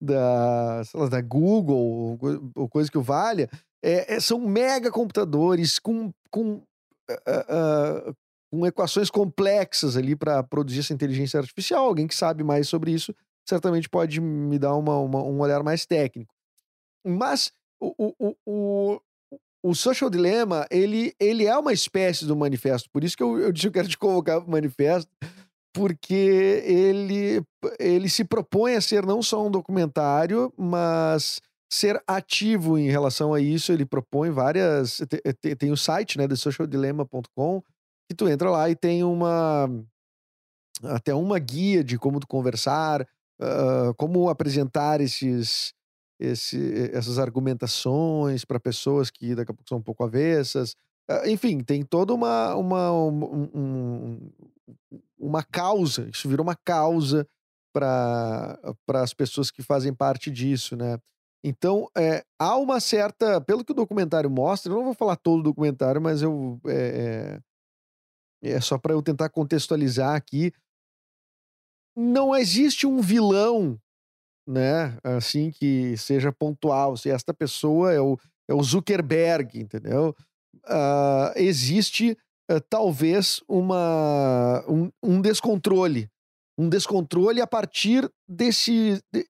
da, 0.00 0.82
lá, 0.94 1.08
da 1.08 1.20
Google 1.20 2.18
ou 2.54 2.68
coisa 2.68 2.90
que 2.90 2.98
o 2.98 3.02
valha. 3.02 3.50
É, 3.82 4.14
é, 4.14 4.20
são 4.20 4.40
mega 4.40 4.90
computadores 4.90 5.78
com, 5.78 6.10
com, 6.30 6.62
uh, 7.10 8.10
uh, 8.10 8.14
com 8.50 8.66
equações 8.66 9.10
complexas 9.10 9.96
ali 9.96 10.16
para 10.16 10.42
produzir 10.42 10.80
essa 10.80 10.94
inteligência 10.94 11.38
artificial. 11.38 11.84
Alguém 11.84 12.06
que 12.06 12.14
sabe 12.14 12.42
mais 12.42 12.68
sobre 12.68 12.92
isso 12.92 13.14
certamente 13.46 13.88
pode 13.88 14.20
me 14.20 14.58
dar 14.58 14.74
uma, 14.74 14.98
uma 14.98 15.22
um 15.22 15.40
olhar 15.40 15.62
mais 15.62 15.86
técnico. 15.86 16.34
Mas 17.06 17.50
o, 17.80 18.14
o, 18.18 18.36
o, 18.46 19.00
o 19.62 19.74
Social 19.74 20.10
Dilemma, 20.10 20.66
ele, 20.70 21.14
ele 21.18 21.46
é 21.46 21.56
uma 21.56 21.72
espécie 21.72 22.26
do 22.26 22.36
manifesto. 22.36 22.88
Por 22.90 23.02
isso 23.02 23.16
que 23.16 23.22
eu, 23.22 23.38
eu 23.38 23.52
disse 23.52 23.64
que 23.64 23.68
eu 23.68 23.72
quero 23.72 23.88
te 23.88 23.98
convocar 23.98 24.40
para 24.40 24.48
o 24.48 24.50
manifesto, 24.50 25.10
porque 25.72 26.62
ele, 26.64 27.42
ele 27.78 28.08
se 28.08 28.24
propõe 28.24 28.74
a 28.74 28.80
ser 28.80 29.06
não 29.06 29.22
só 29.22 29.46
um 29.46 29.50
documentário, 29.50 30.52
mas 30.56 31.40
ser 31.70 32.02
ativo 32.06 32.78
em 32.78 32.90
relação 32.90 33.32
a 33.32 33.40
isso. 33.40 33.72
Ele 33.72 33.86
propõe 33.86 34.30
várias. 34.30 35.00
Tem, 35.40 35.56
tem 35.56 35.70
o 35.70 35.76
site, 35.76 36.18
né, 36.18 36.26
thesocialdilemma.com, 36.26 37.62
que 38.08 38.14
tu 38.14 38.28
entra 38.28 38.50
lá 38.50 38.68
e 38.70 38.74
tem 38.74 39.04
uma. 39.04 39.68
Até 40.82 41.14
uma 41.14 41.38
guia 41.38 41.82
de 41.82 41.98
como 41.98 42.20
tu 42.20 42.26
conversar, 42.26 43.02
uh, 43.02 43.92
como 43.96 44.28
apresentar 44.28 45.00
esses, 45.00 45.74
esse, 46.20 46.90
essas 46.92 47.18
argumentações 47.18 48.44
para 48.44 48.60
pessoas 48.60 49.10
que 49.10 49.34
daqui 49.34 49.50
a 49.50 49.54
pouco 49.54 49.68
são 49.68 49.78
um 49.78 49.82
pouco 49.82 50.04
avessas. 50.04 50.74
Uh, 51.10 51.28
enfim, 51.28 51.60
tem 51.60 51.82
toda 51.82 52.14
uma, 52.14 52.54
uma, 52.54 52.92
um, 52.92 53.50
um, 53.54 54.30
uma 55.18 55.42
causa, 55.42 56.08
isso 56.08 56.28
virou 56.28 56.44
uma 56.44 56.56
causa 56.56 57.26
para 57.72 58.56
as 58.94 59.12
pessoas 59.12 59.50
que 59.50 59.62
fazem 59.62 59.92
parte 59.92 60.30
disso, 60.30 60.76
né? 60.76 60.98
Então, 61.44 61.88
é, 61.96 62.24
há 62.38 62.56
uma 62.56 62.80
certa. 62.80 63.40
Pelo 63.40 63.64
que 63.64 63.72
o 63.72 63.74
documentário 63.74 64.28
mostra, 64.30 64.72
eu 64.72 64.76
não 64.76 64.84
vou 64.84 64.94
falar 64.94 65.16
todo 65.16 65.40
o 65.40 65.44
documentário, 65.44 66.00
mas 66.00 66.22
eu. 66.22 66.60
É, 66.66 67.40
é, 68.42 68.60
só 68.60 68.78
para 68.78 68.92
eu 68.94 69.02
tentar 69.02 69.28
contextualizar 69.28 70.14
aqui. 70.14 70.52
Não 71.96 72.34
existe 72.34 72.86
um 72.86 73.00
vilão 73.00 73.80
né? 74.48 74.96
Assim, 75.04 75.50
que 75.50 75.94
seja 75.98 76.32
pontual. 76.32 76.96
Se 76.96 77.10
esta 77.10 77.34
pessoa 77.34 77.92
é 77.92 78.00
o, 78.00 78.18
é 78.48 78.54
o 78.54 78.62
Zuckerberg, 78.62 79.60
entendeu? 79.60 80.16
Uh, 80.64 81.36
existe 81.36 82.16
uh, 82.50 82.60
talvez 82.70 83.42
uma, 83.46 84.64
um, 84.66 84.90
um, 85.02 85.20
descontrole. 85.20 86.10
Um 86.56 86.68
descontrole 86.68 87.42
a 87.42 87.46
partir 87.46 88.10
desse. 88.26 89.02
De, 89.12 89.28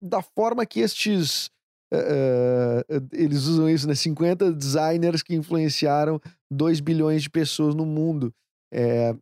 da 0.00 0.22
forma 0.22 0.64
que 0.64 0.78
estes. 0.78 1.50
Uh, 1.94 3.08
eles 3.12 3.44
usam 3.44 3.68
isso, 3.68 3.86
né? 3.86 3.94
50 3.94 4.52
designers 4.52 5.22
que 5.22 5.34
influenciaram 5.34 6.20
2 6.50 6.80
bilhões 6.80 7.22
de 7.22 7.30
pessoas 7.30 7.74
no 7.74 7.86
mundo. 7.86 8.32
É, 8.72 9.14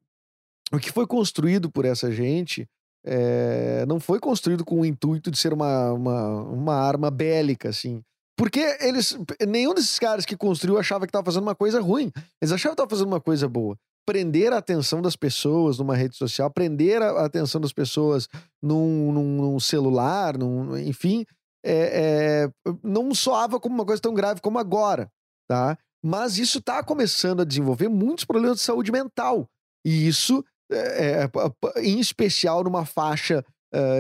o 0.72 0.78
que 0.78 0.90
foi 0.90 1.06
construído 1.06 1.70
por 1.70 1.84
essa 1.84 2.10
gente 2.10 2.66
é, 3.04 3.84
não 3.86 3.98
foi 3.98 4.20
construído 4.20 4.64
com 4.64 4.80
o 4.80 4.86
intuito 4.86 5.30
de 5.30 5.38
ser 5.38 5.52
uma, 5.52 5.92
uma, 5.92 6.42
uma 6.44 6.74
arma 6.74 7.10
bélica, 7.10 7.68
assim. 7.68 8.02
Porque 8.36 8.60
eles. 8.80 9.16
Nenhum 9.46 9.74
desses 9.74 9.98
caras 9.98 10.24
que 10.24 10.36
construiu 10.36 10.78
achava 10.78 11.06
que 11.06 11.10
estava 11.10 11.24
fazendo 11.24 11.42
uma 11.42 11.54
coisa 11.54 11.80
ruim. 11.80 12.10
Eles 12.40 12.52
achavam 12.52 12.74
que 12.74 12.82
estava 12.82 12.90
fazendo 12.90 13.08
uma 13.08 13.20
coisa 13.20 13.48
boa. 13.48 13.76
Prender 14.06 14.52
a 14.52 14.58
atenção 14.58 15.00
das 15.00 15.14
pessoas 15.14 15.78
numa 15.78 15.94
rede 15.94 16.16
social, 16.16 16.50
prender 16.50 17.00
a 17.02 17.24
atenção 17.24 17.60
das 17.60 17.72
pessoas 17.72 18.28
num, 18.60 19.12
num, 19.12 19.36
num 19.42 19.60
celular, 19.60 20.36
num, 20.36 20.76
enfim, 20.76 21.24
é, 21.64 22.48
é, 22.66 22.72
não 22.82 23.14
soava 23.14 23.60
como 23.60 23.74
uma 23.74 23.84
coisa 23.84 24.02
tão 24.02 24.14
grave 24.14 24.40
como 24.40 24.58
agora, 24.58 25.10
tá? 25.48 25.78
Mas 26.04 26.38
isso 26.38 26.58
está 26.58 26.82
começando 26.82 27.42
a 27.42 27.44
desenvolver 27.44 27.88
muitos 27.88 28.24
problemas 28.24 28.58
de 28.58 28.64
saúde 28.64 28.90
mental. 28.90 29.48
E 29.84 30.08
isso 30.08 30.44
é, 30.70 31.30
em 31.76 32.00
especial 32.00 32.64
numa 32.64 32.84
faixa 32.84 33.44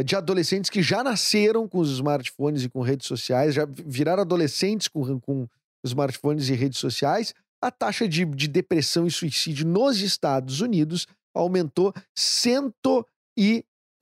de 0.04 0.14
adolescentes 0.14 0.68
que 0.68 0.82
já 0.82 1.02
nasceram 1.02 1.66
com 1.66 1.78
os 1.78 1.90
smartphones 1.92 2.62
e 2.62 2.68
com 2.68 2.82
redes 2.82 3.06
sociais, 3.06 3.54
já 3.54 3.66
viraram 3.66 4.20
adolescentes 4.20 4.86
com, 4.86 5.18
com 5.18 5.48
smartphones 5.82 6.50
e 6.50 6.52
redes 6.52 6.78
sociais, 6.78 7.32
a 7.62 7.70
taxa 7.70 8.08
de, 8.08 8.24
de 8.24 8.48
depressão 8.48 9.06
e 9.06 9.10
suicídio 9.10 9.66
nos 9.66 10.00
Estados 10.00 10.60
Unidos 10.60 11.06
aumentou 11.34 11.94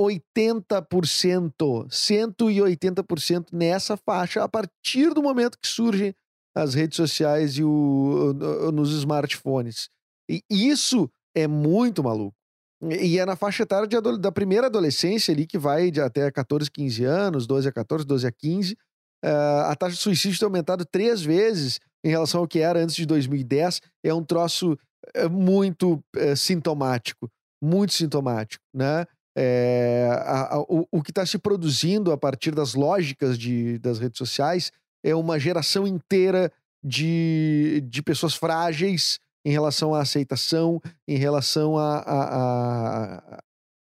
180%. 0.00 1.86
180% 1.88 3.46
nessa 3.52 3.96
faixa 3.96 4.42
a 4.42 4.48
partir 4.48 5.12
do 5.12 5.22
momento 5.22 5.58
que 5.60 5.68
surgem 5.68 6.14
as 6.54 6.74
redes 6.74 6.96
sociais 6.96 7.58
e 7.58 7.64
o, 7.64 8.32
nos 8.72 8.90
smartphones. 8.92 9.90
E 10.28 10.42
isso 10.50 11.10
é 11.34 11.46
muito 11.46 12.02
maluco. 12.02 12.34
E 12.82 13.18
é 13.18 13.26
na 13.26 13.36
faixa 13.36 13.62
etária 13.62 13.86
de, 13.86 14.00
da 14.18 14.32
primeira 14.32 14.68
adolescência 14.68 15.32
ali, 15.32 15.46
que 15.46 15.58
vai 15.58 15.90
de 15.90 16.00
até 16.00 16.30
14, 16.30 16.70
15 16.70 17.04
anos, 17.04 17.46
12 17.46 17.68
a 17.68 17.72
14, 17.72 18.06
12 18.06 18.26
a 18.26 18.32
15. 18.32 18.72
Uh, 18.72 18.76
eh, 19.22 19.62
a 19.66 19.76
taxa 19.76 19.96
de 19.96 20.00
suicídio 20.00 20.38
tem 20.38 20.46
aumentado 20.46 20.84
três 20.86 21.20
vezes 21.20 21.78
em 22.02 22.08
relação 22.08 22.40
ao 22.40 22.48
que 22.48 22.60
era 22.60 22.80
antes 22.80 22.96
de 22.96 23.04
2010. 23.04 23.82
É 24.02 24.14
um 24.14 24.24
troço 24.24 24.72
uh, 24.72 25.30
muito 25.30 26.02
uh, 26.16 26.34
sintomático, 26.34 27.30
muito 27.62 27.92
sintomático, 27.92 28.64
né? 28.74 29.04
É, 29.36 30.08
a, 30.10 30.54
a, 30.56 30.60
o, 30.60 30.88
o, 30.90 31.02
que 31.02 31.10
está 31.10 31.24
se 31.24 31.38
produzindo 31.38 32.10
a 32.10 32.18
partir 32.18 32.52
das 32.52 32.74
lógicas 32.74 33.38
de, 33.38 33.78
das 33.78 33.98
redes 33.98 34.18
sociais 34.18 34.72
é 35.04 35.14
uma 35.14 35.38
geração 35.38 35.86
inteira 35.86 36.52
de, 36.82 37.82
de 37.88 38.02
pessoas 38.02 38.34
frágeis, 38.34 39.20
em 39.44 39.50
relação 39.50 39.94
à 39.94 40.00
aceitação, 40.00 40.80
em 41.06 41.16
relação 41.16 41.78
a, 41.78 41.98
a, 41.98 43.42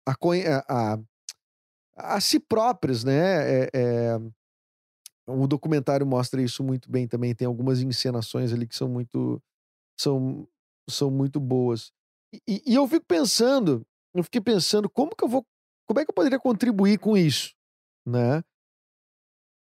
a, 0.06 0.98
a, 1.96 2.20
si 2.20 2.38
próprios, 2.38 3.02
né? 3.04 3.64
É, 3.64 3.70
é, 3.74 4.20
o 5.26 5.46
documentário 5.46 6.06
mostra 6.06 6.42
isso 6.42 6.62
muito 6.62 6.90
bem 6.90 7.08
também. 7.08 7.34
Tem 7.34 7.46
algumas 7.46 7.80
encenações 7.80 8.52
ali 8.52 8.66
que 8.66 8.76
são 8.76 8.88
muito, 8.88 9.42
são, 9.98 10.46
são 10.88 11.10
muito 11.10 11.40
boas. 11.40 11.92
E, 12.46 12.62
e 12.66 12.74
eu 12.74 12.86
fico 12.88 13.06
pensando, 13.06 13.84
eu 14.14 14.24
fiquei 14.24 14.40
pensando 14.40 14.88
como 14.88 15.16
que 15.16 15.24
eu 15.24 15.28
vou, 15.28 15.44
como 15.86 16.00
é 16.00 16.04
que 16.04 16.10
eu 16.10 16.14
poderia 16.14 16.38
contribuir 16.38 16.98
com 16.98 17.16
isso, 17.16 17.54
né? 18.06 18.42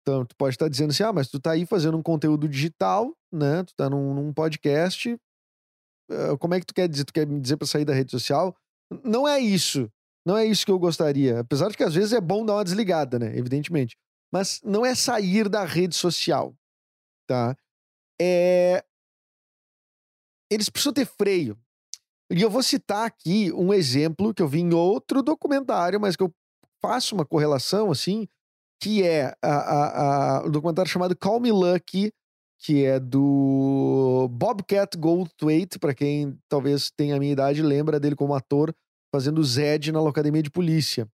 Então, 0.02 0.26
tu 0.26 0.36
pode 0.36 0.56
estar 0.56 0.70
dizendo 0.70 0.92
assim, 0.92 1.04
ah, 1.04 1.12
mas 1.12 1.28
tu 1.28 1.40
tá 1.40 1.52
aí 1.52 1.66
fazendo 1.66 1.98
um 1.98 2.04
conteúdo 2.04 2.48
digital, 2.48 3.12
né? 3.32 3.64
Tu 3.64 3.74
tá 3.76 3.90
num, 3.90 4.14
num 4.14 4.32
podcast, 4.32 5.18
como 6.40 6.54
é 6.54 6.60
que 6.60 6.66
tu 6.66 6.74
quer 6.74 6.88
dizer? 6.88 7.06
Tu 7.06 7.14
quer 7.14 7.26
me 7.26 7.40
dizer 7.40 7.58
para 7.58 7.68
sair 7.68 7.86
da 7.86 7.94
rede 7.94 8.12
social? 8.12 8.56
Não 9.04 9.28
é 9.28 9.40
isso. 9.40 9.92
Não 10.26 10.38
é 10.38 10.46
isso 10.46 10.66
que 10.66 10.72
eu 10.72 10.80
gostaria. 10.80 11.40
Apesar 11.40 11.70
de 11.70 11.78
que 11.78 11.84
às 11.84 11.94
vezes 11.94 12.14
é 12.14 12.22
bom 12.22 12.46
dar 12.46 12.54
uma 12.56 12.64
desligada, 12.64 13.20
né? 13.20 13.36
Evidentemente. 13.38 13.98
Mas 14.32 14.62
não 14.64 14.86
é 14.86 14.94
sair 14.96 15.50
da 15.50 15.64
rede 15.64 15.96
social, 15.96 16.56
tá? 17.28 17.56
É... 18.20 18.84
Eles 20.52 20.70
precisam 20.70 20.94
ter 20.94 21.06
freio. 21.06 21.58
E 22.32 22.42
eu 22.42 22.50
vou 22.50 22.64
citar 22.64 23.06
aqui 23.06 23.52
um 23.54 23.74
exemplo 23.74 24.34
que 24.34 24.42
eu 24.42 24.48
vi 24.48 24.62
em 24.62 24.74
outro 24.74 25.22
documentário, 25.22 26.00
mas 26.00 26.16
que 26.16 26.24
eu 26.24 26.32
faço 26.82 27.16
uma 27.16 27.26
correlação, 27.26 27.92
assim, 27.92 28.28
que 28.82 29.04
é 29.04 29.34
a, 29.42 29.56
a, 29.56 30.38
a, 30.40 30.46
o 30.46 30.50
documentário 30.50 30.90
chamado 30.90 31.16
Call 31.16 31.40
Me 31.40 31.52
Lucky, 31.52 32.12
que 32.60 32.84
é 32.84 33.00
do 33.00 34.28
Bobcat 34.32 34.98
Goldthwait, 34.98 35.78
para 35.80 35.94
quem 35.94 36.38
talvez 36.50 36.90
tenha 36.96 37.16
a 37.16 37.20
minha 37.20 37.34
idade, 37.34 37.62
lembra 37.62 38.00
dele 38.00 38.16
como 38.16 38.34
ator 38.34 38.74
fazendo 39.14 39.44
Zed 39.44 39.92
na 39.92 40.08
Academia 40.08 40.42
de 40.42 40.50
Polícia. 40.50 41.08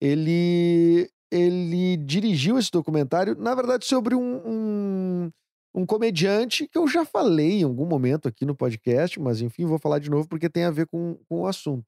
Ele 0.00 1.10
ele 1.32 1.96
dirigiu 1.96 2.58
esse 2.58 2.70
documentário, 2.72 3.36
na 3.36 3.54
verdade, 3.54 3.86
sobre 3.86 4.16
um, 4.16 4.42
um, 4.44 5.30
um, 5.74 5.86
comediante 5.86 6.66
que 6.66 6.78
eu 6.78 6.86
já 6.86 7.04
falei 7.04 7.60
em 7.60 7.64
algum 7.64 7.86
momento 7.86 8.28
aqui 8.28 8.44
no 8.44 8.54
podcast, 8.54 9.18
mas 9.20 9.40
enfim, 9.40 9.64
vou 9.64 9.78
falar 9.78 9.98
de 9.98 10.10
novo 10.10 10.28
porque 10.28 10.48
tem 10.48 10.64
a 10.64 10.70
ver 10.70 10.86
com, 10.86 11.18
com 11.28 11.42
o 11.42 11.46
assunto. 11.46 11.84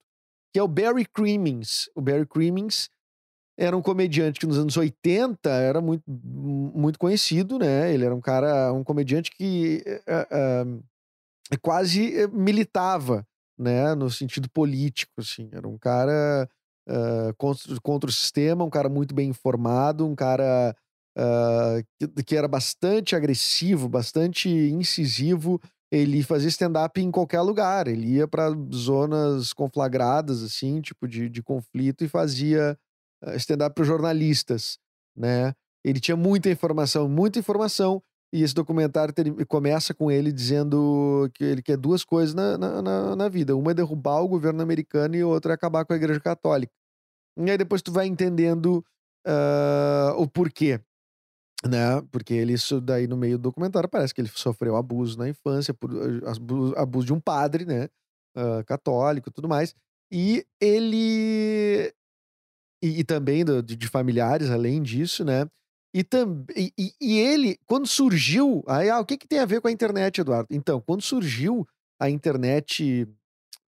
Que 0.53 0.59
é 0.59 0.63
o 0.63 0.67
Barry 0.67 1.05
Crimmins. 1.05 1.89
O 1.95 2.01
Barry 2.01 2.25
Crimmins 2.25 2.89
era 3.57 3.77
um 3.77 3.81
comediante 3.81 4.39
que 4.39 4.47
nos 4.47 4.57
anos 4.57 4.75
80 4.75 5.49
era 5.49 5.79
muito, 5.79 6.03
muito 6.07 6.97
conhecido, 6.97 7.59
né? 7.59 7.93
Ele 7.93 8.05
era 8.05 8.15
um 8.15 8.21
cara, 8.21 8.71
um 8.73 8.83
comediante 8.83 9.31
que 9.31 9.83
uh, 10.07 10.75
uh, 10.75 11.59
quase 11.61 12.27
militava, 12.31 13.25
né? 13.57 13.93
No 13.95 14.09
sentido 14.09 14.49
político, 14.49 15.13
assim. 15.19 15.49
Era 15.51 15.67
um 15.67 15.77
cara 15.77 16.49
uh, 16.89 17.33
contra, 17.37 17.79
contra, 17.81 18.09
o 18.09 18.13
sistema, 18.13 18.63
um 18.63 18.69
cara 18.69 18.89
muito 18.89 19.13
bem 19.13 19.29
informado, 19.29 20.07
um 20.07 20.15
cara 20.15 20.75
que, 21.99 22.23
que, 22.23 22.35
era 22.35 22.47
bastante 22.47 23.15
agressivo, 23.15 23.87
bastante 23.87 24.49
incisivo 24.49 25.61
ele 25.93 26.23
fazia 26.23 26.49
stand-up 26.49 26.99
em 26.99 27.11
qualquer 27.11 27.41
lugar. 27.41 27.87
Ele 27.87 28.15
ia 28.15 28.27
para 28.27 28.49
zonas 28.73 29.53
conflagradas, 29.53 30.41
assim, 30.41 30.81
tipo 30.81 31.07
de, 31.07 31.29
de 31.29 31.43
conflito, 31.43 32.03
e 32.03 32.07
fazia 32.07 32.75
eh, 33.23 33.35
stand-up 33.35 33.75
para 33.75 33.83
jornalistas, 33.85 34.79
né? 35.15 35.53
Ele 35.85 35.99
tinha 35.99 36.17
muita 36.17 36.49
informação, 36.49 37.07
muita 37.07 37.37
informação. 37.37 38.01
E 38.33 38.41
esse 38.41 38.55
documentário 38.55 39.13
começa 39.47 39.93
com 39.93 40.09
ele 40.09 40.31
dizendo 40.31 41.29
que 41.35 41.43
ele 41.43 41.61
quer 41.61 41.77
duas 41.77 42.03
coisas 42.03 42.33
na, 42.33 42.57
na, 42.57 43.15
na, 43.15 43.29
vida. 43.29 43.55
Uma 43.55 43.69
é 43.69 43.73
derrubar 43.75 44.21
o 44.23 44.27
governo 44.27 44.63
americano 44.63 45.15
e 45.15 45.23
outra 45.23 45.53
é 45.53 45.55
acabar 45.55 45.85
com 45.85 45.93
a 45.93 45.95
igreja 45.95 46.19
católica. 46.19 46.73
E 47.37 47.51
aí 47.51 47.57
depois 47.59 47.83
tu 47.83 47.91
vai 47.91 48.07
entendendo 48.07 48.83
uh, 49.27 50.17
o 50.17 50.27
porquê 50.27 50.81
né? 51.67 52.01
Porque 52.11 52.33
ele, 52.33 52.53
isso 52.53 52.81
daí 52.81 53.07
no 53.07 53.17
meio 53.17 53.37
do 53.37 53.43
documentário, 53.43 53.89
parece 53.89 54.13
que 54.13 54.21
ele 54.21 54.29
sofreu 54.33 54.75
abuso 54.75 55.17
na 55.17 55.29
infância, 55.29 55.73
por, 55.73 55.91
eh, 55.91 56.29
abuso, 56.29 56.73
abuso 56.75 57.05
de 57.07 57.13
um 57.13 57.19
padre, 57.19 57.65
né? 57.65 57.89
Uh, 58.35 58.63
católico 58.65 59.31
tudo 59.31 59.47
mais. 59.47 59.75
E 60.11 60.45
ele. 60.59 61.93
E, 62.83 62.99
e 62.99 63.03
também 63.03 63.45
do, 63.45 63.63
de, 63.63 63.75
de, 63.75 63.87
familiares, 63.87 64.49
além 64.49 64.81
disso, 64.81 65.23
né? 65.23 65.47
E, 65.95 66.03
tam, 66.03 66.43
e, 66.55 66.73
e, 66.99 67.19
ele, 67.19 67.57
quando 67.65 67.87
surgiu. 67.87 68.63
Aí, 68.67 68.89
ah, 68.89 68.99
o 68.99 69.05
que, 69.05 69.17
que 69.17 69.27
tem 69.27 69.39
a 69.39 69.45
ver 69.45 69.61
com 69.61 69.67
a 69.67 69.71
internet, 69.71 70.19
Eduardo? 70.19 70.47
Então, 70.51 70.81
quando 70.81 71.01
surgiu 71.01 71.67
a 71.99 72.09
internet 72.09 73.07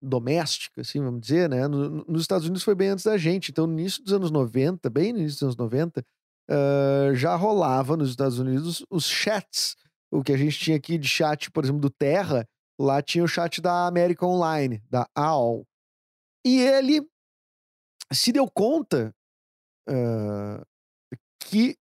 doméstica, 0.01 0.81
assim, 0.81 0.99
vamos 0.99 1.21
dizer, 1.21 1.49
né? 1.49 1.67
No, 1.67 2.03
nos 2.05 2.21
Estados 2.21 2.45
Unidos 2.45 2.63
foi 2.63 2.75
bem 2.75 2.89
antes 2.89 3.05
da 3.05 3.17
gente. 3.17 3.51
Então, 3.51 3.67
no 3.67 3.73
início 3.79 4.03
dos 4.03 4.13
anos 4.13 4.31
90, 4.31 4.89
bem 4.89 5.13
no 5.13 5.19
início 5.19 5.35
dos 5.35 5.43
anos 5.43 5.55
90, 5.55 6.03
uh, 6.49 7.13
já 7.15 7.35
rolava 7.35 7.97
nos 7.97 8.09
Estados 8.09 8.39
Unidos 8.39 8.85
os 8.89 9.05
chats. 9.05 9.75
O 10.11 10.23
que 10.23 10.31
a 10.31 10.37
gente 10.37 10.57
tinha 10.57 10.77
aqui 10.77 10.97
de 10.97 11.07
chat, 11.07 11.51
por 11.51 11.63
exemplo, 11.63 11.81
do 11.81 11.89
Terra, 11.89 12.47
lá 12.79 13.01
tinha 13.01 13.23
o 13.23 13.27
chat 13.27 13.61
da 13.61 13.87
América 13.87 14.25
Online, 14.25 14.81
da 14.89 15.07
AOL. 15.15 15.65
E 16.45 16.59
ele 16.59 17.07
se 18.13 18.31
deu 18.31 18.49
conta 18.49 19.13
uh, 19.89 20.65
que 21.39 21.75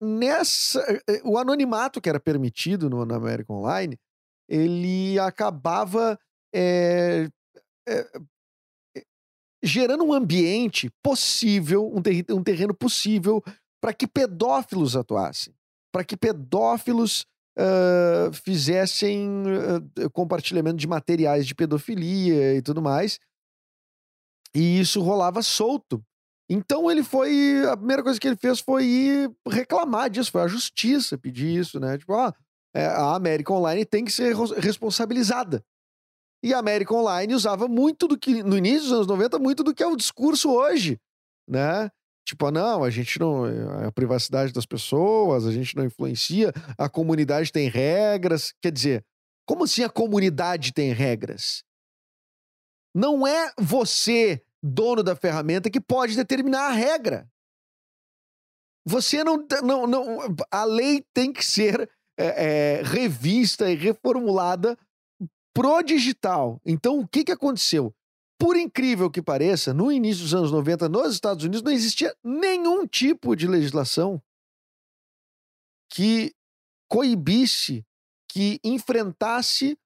nessa 0.00 0.84
o 1.24 1.38
anonimato 1.38 2.00
que 2.00 2.08
era 2.08 2.20
permitido 2.20 2.88
no, 2.88 3.04
na 3.04 3.16
América 3.16 3.52
Online 3.52 3.98
ele 4.48 5.18
acabava 5.18 6.18
é, 6.54 7.28
é, 7.86 8.22
gerando 9.62 10.04
um 10.04 10.12
ambiente 10.12 10.90
possível, 11.02 11.90
um, 11.94 12.00
ter, 12.00 12.24
um 12.30 12.42
terreno 12.42 12.74
possível 12.74 13.42
para 13.80 13.92
que 13.92 14.06
pedófilos 14.06 14.96
atuassem, 14.96 15.54
para 15.92 16.04
que 16.04 16.16
pedófilos 16.16 17.26
uh, 17.58 18.32
fizessem 18.32 19.28
uh, 19.46 20.10
compartilhamento 20.10 20.76
de 20.76 20.86
materiais 20.86 21.46
de 21.46 21.54
pedofilia 21.54 22.54
e 22.54 22.62
tudo 22.62 22.80
mais. 22.82 23.18
E 24.54 24.80
isso 24.80 25.02
rolava 25.02 25.42
solto. 25.42 26.02
Então 26.48 26.90
ele 26.90 27.02
foi. 27.02 27.62
A 27.70 27.76
primeira 27.76 28.02
coisa 28.02 28.18
que 28.18 28.26
ele 28.26 28.36
fez 28.36 28.60
foi 28.60 28.84
ir 28.84 29.30
reclamar 29.46 30.08
disso, 30.08 30.32
foi 30.32 30.42
a 30.42 30.48
justiça 30.48 31.18
pedir 31.18 31.58
isso, 31.58 31.78
né? 31.78 31.98
Tipo, 31.98 32.14
ah, 32.14 32.34
a 32.74 33.14
América 33.14 33.52
Online 33.52 33.84
tem 33.84 34.04
que 34.04 34.12
ser 34.12 34.34
responsabilizada. 34.56 35.62
E 36.42 36.54
a 36.54 36.58
América 36.58 36.94
Online 36.94 37.34
usava 37.34 37.66
muito 37.66 38.06
do 38.06 38.16
que, 38.16 38.42
no 38.42 38.56
início 38.56 38.82
dos 38.82 38.92
anos 38.92 39.06
90, 39.08 39.38
muito 39.38 39.64
do 39.64 39.74
que 39.74 39.82
é 39.82 39.86
o 39.86 39.96
discurso 39.96 40.50
hoje, 40.50 40.98
né? 41.46 41.90
Tipo, 42.28 42.50
não, 42.50 42.84
a 42.84 42.90
gente 42.90 43.18
não. 43.18 43.46
É 43.46 43.86
a 43.86 43.92
privacidade 43.92 44.52
das 44.52 44.66
pessoas, 44.66 45.46
a 45.46 45.50
gente 45.50 45.74
não 45.74 45.86
influencia, 45.86 46.52
a 46.76 46.86
comunidade 46.86 47.50
tem 47.50 47.70
regras. 47.70 48.52
Quer 48.60 48.70
dizer, 48.70 49.06
como 49.46 49.64
assim 49.64 49.82
a 49.82 49.88
comunidade 49.88 50.74
tem 50.74 50.92
regras? 50.92 51.64
Não 52.94 53.26
é 53.26 53.50
você, 53.58 54.44
dono 54.62 55.02
da 55.02 55.16
ferramenta, 55.16 55.70
que 55.70 55.80
pode 55.80 56.16
determinar 56.16 56.66
a 56.66 56.72
regra. 56.72 57.26
Você 58.84 59.24
não. 59.24 59.46
não, 59.62 59.86
não 59.86 60.36
a 60.50 60.64
lei 60.64 61.02
tem 61.14 61.32
que 61.32 61.42
ser 61.42 61.90
é, 62.18 62.80
é, 62.80 62.82
revista 62.82 63.70
e 63.70 63.74
reformulada 63.74 64.76
pro 65.54 65.80
digital. 65.80 66.60
Então, 66.62 66.98
o 66.98 67.08
que, 67.08 67.24
que 67.24 67.32
aconteceu? 67.32 67.94
Por 68.38 68.56
incrível 68.56 69.10
que 69.10 69.20
pareça, 69.20 69.74
no 69.74 69.90
início 69.90 70.22
dos 70.22 70.34
anos 70.34 70.52
90, 70.52 70.88
nos 70.88 71.12
Estados 71.12 71.42
Unidos, 71.42 71.62
não 71.62 71.72
existia 71.72 72.14
nenhum 72.22 72.86
tipo 72.86 73.34
de 73.34 73.48
legislação 73.48 74.22
que 75.90 76.32
coibisse, 76.88 77.84
que 78.30 78.60
enfrentasse 78.62 79.76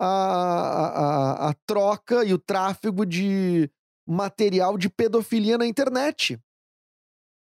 a, 0.00 0.06
a, 0.06 1.48
a, 1.50 1.54
troca 1.66 2.24
e 2.24 2.34
o 2.34 2.38
tráfego 2.38 3.06
de 3.06 3.70
material 4.06 4.76
de 4.76 4.88
pedofilia 4.88 5.56
na 5.56 5.66
internet. 5.66 6.40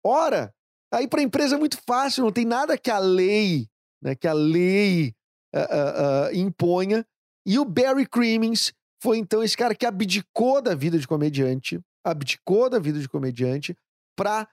Ora, 0.03 0.53
aí 0.91 1.07
para 1.07 1.19
a 1.19 1.23
empresa 1.23 1.55
é 1.55 1.59
muito 1.59 1.77
fácil, 1.85 2.23
não 2.23 2.31
tem 2.31 2.45
nada 2.45 2.77
que 2.77 2.89
a 2.89 2.97
lei, 2.97 3.69
né, 4.01 4.15
que 4.15 4.27
a 4.27 4.33
lei 4.33 5.13
uh, 5.53 5.59
uh, 5.59 6.31
uh, 6.31 6.35
imponha. 6.35 7.05
E 7.45 7.59
o 7.59 7.65
Barry 7.65 8.05
Crimmins 8.05 8.73
foi 9.01 9.17
então 9.17 9.43
esse 9.43 9.55
cara 9.55 9.75
que 9.75 9.85
abdicou 9.85 10.61
da 10.61 10.73
vida 10.73 10.97
de 10.97 11.07
comediante, 11.07 11.79
abdicou 12.03 12.69
da 12.69 12.79
vida 12.79 12.99
de 12.99 13.07
comediante 13.07 13.75
para 14.15 14.47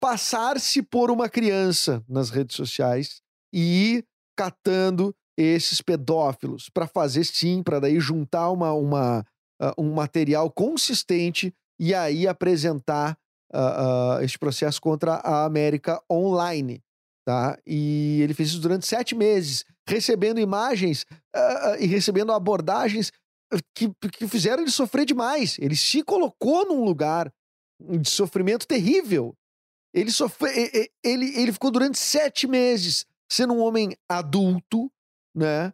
passar-se 0.00 0.82
por 0.82 1.10
uma 1.10 1.28
criança 1.28 2.04
nas 2.08 2.30
redes 2.30 2.54
sociais 2.56 3.22
e 3.52 3.96
ir 3.96 4.06
catando 4.36 5.14
esses 5.36 5.80
pedófilos 5.80 6.68
para 6.68 6.86
fazer 6.86 7.24
sim, 7.24 7.62
para 7.62 7.80
daí 7.80 7.98
juntar 8.00 8.50
uma, 8.50 8.72
uma, 8.72 9.20
uh, 9.60 9.82
um 9.82 9.92
material 9.94 10.50
consistente 10.50 11.54
e 11.78 11.94
aí 11.94 12.26
apresentar 12.26 13.18
uh, 13.54 14.18
uh, 14.18 14.22
esse 14.22 14.38
processo 14.38 14.80
contra 14.80 15.14
a 15.14 15.44
América 15.44 16.02
online. 16.10 16.82
Tá? 17.26 17.58
E 17.66 18.20
ele 18.22 18.34
fez 18.34 18.50
isso 18.50 18.60
durante 18.60 18.86
sete 18.86 19.14
meses, 19.14 19.64
recebendo 19.88 20.38
imagens 20.38 21.04
e 21.80 21.86
recebendo 21.86 22.32
abordagens 22.32 23.10
que, 23.74 23.92
que 24.12 24.28
fizeram 24.28 24.62
ele 24.62 24.70
sofrer 24.70 25.04
demais. 25.04 25.56
Ele 25.58 25.76
se 25.76 26.02
colocou 26.02 26.66
num 26.66 26.84
lugar 26.84 27.32
de 27.80 28.08
sofrimento 28.10 28.66
terrível. 28.66 29.34
Ele, 29.94 30.10
sofre, 30.10 30.90
ele, 31.02 31.38
ele 31.38 31.52
ficou 31.52 31.70
durante 31.70 31.98
sete 31.98 32.46
meses 32.46 33.06
sendo 33.30 33.54
um 33.54 33.60
homem 33.60 33.96
adulto, 34.08 34.90
né? 35.34 35.72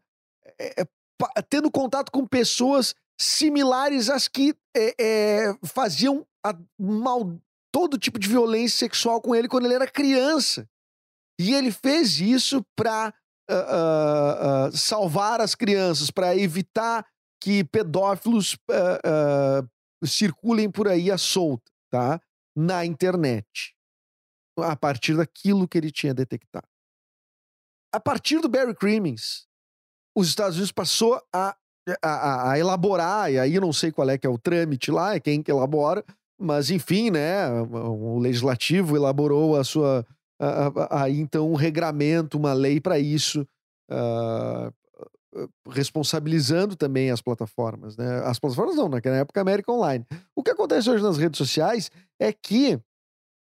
É, 0.58 0.82
é, 0.82 1.42
tendo 1.48 1.70
contato 1.70 2.10
com 2.10 2.26
pessoas 2.26 2.94
similares 3.20 4.08
às 4.08 4.28
que 4.28 4.54
é, 4.76 4.94
é, 5.00 5.54
faziam 5.64 6.26
a, 6.44 6.54
mal, 6.78 7.38
todo 7.72 7.98
tipo 7.98 8.18
de 8.18 8.28
violência 8.28 8.78
sexual 8.78 9.20
com 9.20 9.34
ele 9.34 9.48
quando 9.48 9.64
ele 9.64 9.74
era 9.74 9.86
criança. 9.86 10.68
E 11.40 11.54
ele 11.54 11.72
fez 11.72 12.20
isso 12.20 12.64
para 12.76 13.12
uh, 13.50 13.54
uh, 13.54 14.68
uh, 14.68 14.76
salvar 14.76 15.40
as 15.40 15.54
crianças, 15.54 16.10
para 16.10 16.36
evitar 16.36 17.06
que 17.42 17.64
pedófilos 17.64 18.54
uh, 18.70 19.64
uh, 20.00 20.06
circulem 20.06 20.70
por 20.70 20.86
aí 20.86 21.10
à 21.10 21.18
solta, 21.18 21.72
tá? 21.90 22.20
Na 22.56 22.86
internet. 22.86 23.74
A 24.56 24.76
partir 24.76 25.16
daquilo 25.16 25.66
que 25.66 25.76
ele 25.76 25.90
tinha 25.90 26.14
detectado. 26.14 26.68
A 27.92 27.98
partir 27.98 28.38
do 28.38 28.48
Barry 28.48 28.74
Crimmins, 28.76 29.48
os 30.16 30.28
Estados 30.28 30.54
Unidos 30.54 30.70
passou 30.70 31.20
a, 31.34 31.56
a, 32.00 32.52
a, 32.52 32.58
elaborar, 32.58 33.32
e 33.32 33.40
aí 33.40 33.58
não 33.58 33.72
sei 33.72 33.90
qual 33.90 34.08
é 34.08 34.16
que 34.16 34.26
é 34.26 34.30
o 34.30 34.38
trâmite 34.38 34.92
lá, 34.92 35.16
é 35.16 35.20
quem 35.20 35.42
que 35.42 35.50
elabora, 35.50 36.04
mas 36.38 36.70
enfim, 36.70 37.10
né, 37.10 37.50
o 37.50 38.18
legislativo 38.20 38.96
elaborou 38.96 39.56
a 39.56 39.64
sua, 39.64 40.06
aí 40.90 41.18
então 41.18 41.50
um 41.50 41.56
regramento, 41.56 42.38
uma 42.38 42.52
lei 42.52 42.80
para 42.80 42.98
isso, 42.98 43.46
uh, 43.90 44.72
responsabilizando 45.68 46.76
também 46.76 47.10
as 47.10 47.20
plataformas, 47.20 47.96
né? 47.96 48.20
As 48.24 48.38
plataformas 48.38 48.76
não, 48.76 48.88
naquela 48.88 49.16
época 49.16 49.40
América 49.40 49.72
Online. 49.72 50.04
O 50.36 50.42
que 50.42 50.50
acontece 50.50 50.90
hoje 50.90 51.02
nas 51.02 51.16
redes 51.16 51.38
sociais 51.38 51.90
é 52.20 52.32
que, 52.32 52.78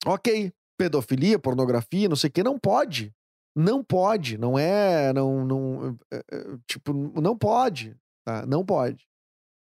ok, 0.06 0.52
pedofilia, 0.78 1.40
pornografia, 1.40 2.10
não 2.10 2.16
sei 2.16 2.30
o 2.30 2.34
que, 2.34 2.44
não 2.44 2.60
pode. 2.60 3.14
Não 3.56 3.84
pode, 3.84 4.38
não 4.38 4.58
é, 4.58 5.14
não, 5.14 5.46
não, 5.46 5.98
é, 6.12 6.24
tipo, 6.68 6.92
não 6.94 7.38
pode, 7.38 7.96
tá? 8.26 8.46
Não 8.48 8.66
pode, 8.66 9.06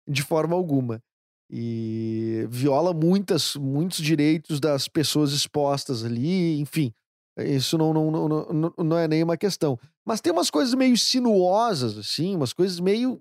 de 0.07 0.21
forma 0.23 0.55
alguma. 0.55 1.01
E 1.49 2.45
viola 2.49 2.93
muitas, 2.93 3.55
muitos 3.55 3.99
direitos 3.99 4.59
das 4.59 4.89
pessoas 4.89 5.31
expostas 5.31 6.03
ali, 6.03 6.59
enfim. 6.59 6.93
Isso 7.37 7.77
não, 7.77 7.93
não, 7.93 8.11
não, 8.11 8.29
não, 8.29 8.73
não 8.77 8.97
é 8.97 9.07
nenhuma 9.07 9.37
questão. 9.37 9.79
Mas 10.05 10.21
tem 10.21 10.31
umas 10.31 10.49
coisas 10.49 10.73
meio 10.73 10.97
sinuosas, 10.97 11.97
assim, 11.97 12.35
umas 12.35 12.53
coisas 12.53 12.79
meio, 12.79 13.19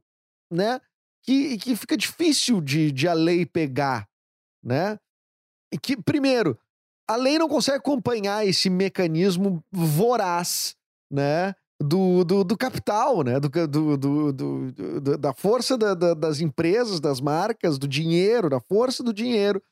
né? 0.51 0.81
Que, 1.23 1.59
que 1.59 1.77
fica 1.77 1.97
difícil 1.97 2.61
de, 2.61 2.93
de 2.93 3.09
a 3.09 3.13
lei 3.13 3.45
pegar, 3.45 4.09
né? 4.63 4.99
E 5.73 5.79
que, 5.79 5.97
primeiro, 6.01 6.59
a 7.09 7.17
lei 7.17 7.39
não 7.39 7.49
consegue 7.49 7.79
acompanhar 7.79 8.47
esse 8.47 8.71
mecanismo 8.71 9.63
voraz, 9.73 10.77
né? 11.11 11.55
do, 11.81 12.25
do, 12.25 12.43
do 12.43 12.57
capital, 12.57 13.23
né? 13.23 13.39
Do, 13.39 13.49
do, 13.67 13.97
do, 13.97 14.33
do 14.33 15.19
da 15.19 15.33
força 15.35 15.77
da, 15.77 15.95
da, 15.95 16.15
das 16.15 16.41
empresas, 16.41 17.01
das 17.01 17.21
marcas, 17.21 17.79
do 17.79 17.87
dinheiro, 17.87 18.49
da 18.49 18.61
força 18.61 19.03
do 19.03 19.13
dinheiro, 19.13 19.63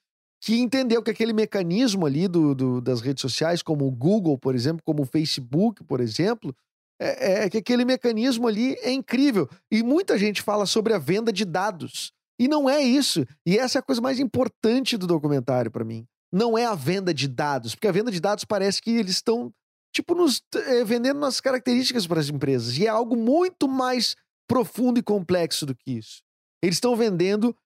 que 0.45 0.61
entendeu 0.61 1.03
que 1.03 1.11
aquele 1.11 1.33
mecanismo 1.33 2.05
ali 2.05 2.29
do, 2.29 2.55
do, 2.55 2.79
das 2.79 3.01
redes 3.01 3.23
sociais, 3.23 3.63
como 3.63 3.87
o 3.87 3.91
Google, 3.91 4.37
por 4.37 4.55
exemplo, 4.55 4.83
como 4.85 5.03
o 5.03 5.07
Facebook, 5.07 5.83
por 5.85 6.03
exemplo, 6.03 6.55
é, 7.01 7.45
é 7.45 7.51
que 7.51 7.57
aquele 7.57 7.83
mecanismo 7.83 8.47
ali 8.47 8.75
é 8.83 8.93
incrível. 8.93 9.49
E 9.73 9.83
muita 9.83 10.19
gente 10.19 10.43
fala 10.43 10.67
sobre 10.67 10.93
a 10.93 10.99
venda 10.99 11.33
de 11.33 11.47
dados. 11.47 12.13
E 12.39 12.47
não 12.47 12.69
é 12.69 12.83
isso. 12.83 13.25
E 13.47 13.57
essa 13.57 13.79
é 13.79 13.81
a 13.81 13.83
coisa 13.83 14.03
mais 14.03 14.21
importante 14.21 14.99
do 14.99 15.07
documentário 15.07 15.71
para 15.71 15.83
mim. 15.83 16.07
Não 16.31 16.59
é 16.59 16.67
a 16.67 16.75
venda 16.75 17.15
de 17.15 17.27
dados, 17.27 17.75
porque 17.75 17.89
a 17.89 17.93
venda 17.93 18.11
de 18.11 18.21
dados 18.21 18.45
parece 18.45 18.83
que 18.83 18.91
eles 18.91 19.13
estão 19.13 19.51
tipo, 19.95 20.15
nos 20.15 20.43
é, 20.55 20.85
vendendo 20.85 21.21
nossas 21.21 21.41
características 21.41 22.07
para 22.07 22.21
as 22.21 22.29
empresas. 22.29 22.77
E 22.77 22.85
é 22.85 22.91
algo 22.91 23.17
muito 23.17 23.67
mais 23.67 24.15
profundo 24.47 24.99
e 24.99 25.03
complexo 25.03 25.65
do 25.65 25.75
que 25.75 25.93
isso. 25.93 26.23
Eles 26.63 26.77
estão 26.77 26.95
vendendo 26.95 27.57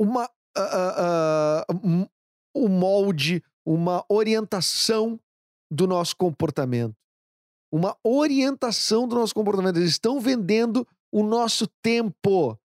uma, 0.00 0.30
uh, 0.58 1.72
uh, 1.72 2.08
um 2.54 2.68
molde, 2.68 3.42
uma 3.64 4.04
orientação 4.08 5.20
do 5.70 5.86
nosso 5.86 6.16
comportamento. 6.16 6.96
Uma 7.72 7.96
orientação 8.02 9.06
do 9.06 9.16
nosso 9.16 9.34
comportamento. 9.34 9.76
Eles 9.76 9.90
estão 9.90 10.20
vendendo 10.20 10.86
o 11.12 11.22
nosso 11.22 11.66
tempo. 11.82 12.58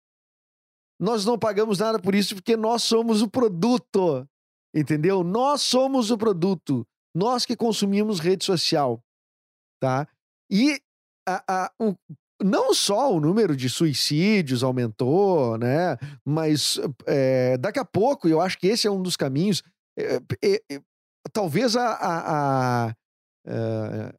Nós 1.00 1.24
não 1.24 1.38
pagamos 1.38 1.79
nada 1.79 1.98
por 1.98 2.14
isso 2.14 2.35
porque 2.35 2.57
nós 2.57 2.83
somos 2.83 3.22
o 3.22 3.29
produto. 3.29 4.29
Entendeu? 4.74 5.24
Nós 5.24 5.62
somos 5.62 6.11
o 6.11 6.18
produto. 6.18 6.87
Nós 7.14 7.44
que 7.44 7.57
consumimos 7.57 8.20
rede 8.20 8.44
social, 8.44 9.03
tá? 9.81 10.07
E 10.48 10.81
a, 11.26 11.42
a, 11.64 11.72
o, 11.81 11.96
não 12.42 12.74
só 12.74 13.14
o 13.14 13.20
número 13.20 13.57
de 13.57 13.68
suicídios 13.68 14.62
aumentou, 14.62 15.59
né? 15.59 15.96
Mas 16.24 16.79
é, 17.07 17.57
daqui 17.59 17.79
a 17.79 17.85
pouco, 17.85 18.29
eu 18.29 18.40
acho 18.40 18.59
que 18.59 18.66
esse 18.66 18.87
é 18.87 18.90
um 18.90 19.03
dos 19.03 19.16
caminhos. 19.16 19.62
É, 19.98 20.20
é, 20.42 20.81
talvez 21.33 21.76
a, 21.76 21.88
a, 21.88 22.87
a, 22.87 22.94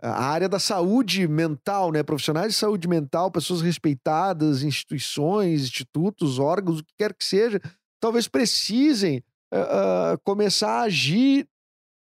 a, 0.01 0.25
área 0.25 0.47
da 0.47 0.59
saúde 0.59 1.27
mental, 1.27 1.91
né? 1.91 2.03
Profissionais 2.03 2.53
de 2.53 2.59
saúde 2.59 2.87
mental, 2.87 3.31
pessoas 3.31 3.61
respeitadas, 3.61 4.63
instituições, 4.63 5.63
institutos, 5.63 6.39
órgãos, 6.39 6.79
o 6.79 6.83
que 6.83 6.93
quer 6.97 7.13
que 7.13 7.25
seja, 7.25 7.59
talvez 7.99 8.27
precisem 8.27 9.23
uh, 9.53 10.17
começar 10.23 10.79
a 10.79 10.83
agir 10.83 11.47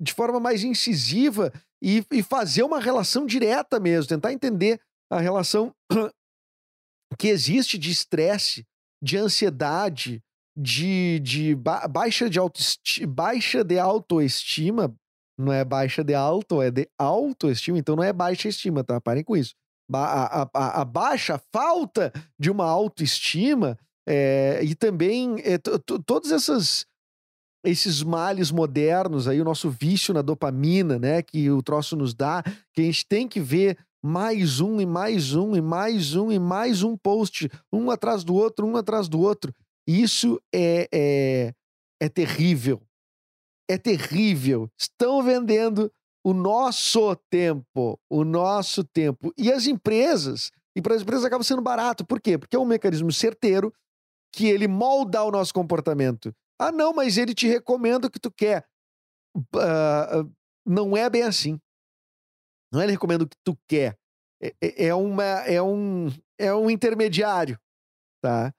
de 0.00 0.12
forma 0.12 0.38
mais 0.38 0.62
incisiva 0.62 1.52
e, 1.82 2.04
e 2.10 2.22
fazer 2.22 2.62
uma 2.62 2.80
relação 2.80 3.26
direta 3.26 3.80
mesmo, 3.80 4.08
tentar 4.08 4.32
entender 4.32 4.80
a 5.10 5.20
relação 5.20 5.72
que 7.18 7.28
existe 7.28 7.78
de 7.78 7.90
estresse, 7.90 8.66
de 9.02 9.16
ansiedade, 9.16 10.22
de, 10.56 11.20
de 11.20 11.54
ba 11.54 11.86
baixa, 11.86 12.28
de 12.28 12.38
baixa 13.06 13.64
de 13.64 13.78
autoestima. 13.78 14.94
Não 15.38 15.52
é 15.52 15.64
baixa 15.64 16.02
de 16.02 16.14
alto, 16.14 16.60
é 16.60 16.70
de 16.70 16.88
autoestima. 16.98 17.78
Então 17.78 17.94
não 17.94 18.02
é 18.02 18.12
baixa 18.12 18.48
estima, 18.48 18.82
tá? 18.82 19.00
Parem 19.00 19.22
com 19.22 19.36
isso. 19.36 19.54
A, 19.92 20.42
a, 20.42 20.50
a, 20.52 20.80
a 20.82 20.84
baixa 20.84 21.40
falta 21.52 22.12
de 22.38 22.50
uma 22.50 22.66
autoestima 22.66 23.78
é, 24.06 24.60
e 24.62 24.74
também 24.74 25.36
é, 25.44 25.58
todas 25.58 26.32
essas 26.32 26.86
esses 27.64 28.02
males 28.02 28.50
modernos 28.50 29.26
aí, 29.26 29.40
o 29.40 29.44
nosso 29.44 29.68
vício 29.68 30.14
na 30.14 30.22
dopamina, 30.22 30.98
né, 30.98 31.22
que 31.22 31.50
o 31.50 31.62
troço 31.62 31.96
nos 31.96 32.14
dá, 32.14 32.42
que 32.72 32.80
a 32.80 32.84
gente 32.84 33.04
tem 33.06 33.28
que 33.28 33.40
ver 33.40 33.76
mais 34.02 34.60
um 34.60 34.80
e 34.80 34.86
mais 34.86 35.34
um 35.34 35.56
e 35.56 35.60
mais 35.60 36.14
um 36.14 36.30
e 36.30 36.38
mais 36.38 36.82
um 36.82 36.96
post, 36.96 37.50
um 37.72 37.90
atrás 37.90 38.24
do 38.24 38.34
outro, 38.34 38.66
um 38.66 38.76
atrás 38.76 39.08
do 39.08 39.20
outro. 39.20 39.52
Isso 39.86 40.40
é, 40.54 40.88
é, 40.92 41.54
é 42.00 42.08
terrível. 42.08 42.80
É 43.68 43.76
terrível. 43.76 44.70
Estão 44.78 45.22
vendendo 45.22 45.92
o 46.24 46.32
nosso 46.32 47.16
tempo, 47.30 47.98
o 48.10 48.24
nosso 48.24 48.84
tempo. 48.84 49.32
E 49.36 49.50
as 49.50 49.66
empresas, 49.66 50.50
e 50.76 50.82
para 50.82 50.94
as 50.94 51.02
empresas 51.02 51.24
acaba 51.24 51.42
sendo 51.42 51.62
barato. 51.62 52.04
Por 52.04 52.20
quê? 52.20 52.38
Porque 52.38 52.56
é 52.56 52.58
um 52.58 52.66
mecanismo 52.66 53.12
certeiro 53.12 53.72
que 54.32 54.46
ele 54.46 54.68
molda 54.68 55.22
o 55.22 55.30
nosso 55.30 55.52
comportamento. 55.54 56.34
Ah, 56.60 56.72
não, 56.72 56.92
mas 56.92 57.16
ele 57.16 57.34
te 57.34 57.46
recomenda 57.46 58.06
o 58.06 58.10
que 58.10 58.20
tu 58.20 58.30
quer. 58.30 58.66
Uh, 59.36 60.30
não 60.66 60.96
é 60.96 61.08
bem 61.08 61.22
assim. 61.22 61.58
Não 62.72 62.80
é 62.80 62.84
ele 62.84 62.92
recomenda 62.92 63.24
o 63.24 63.28
que 63.28 63.36
tu 63.44 63.56
quer. 63.68 63.96
É, 64.40 64.54
é, 64.60 64.86
é, 64.86 64.94
uma, 64.94 65.24
é, 65.24 65.60
um, 65.60 66.12
é 66.38 66.54
um 66.54 66.70
intermediário, 66.70 67.58
tá? 68.22 68.52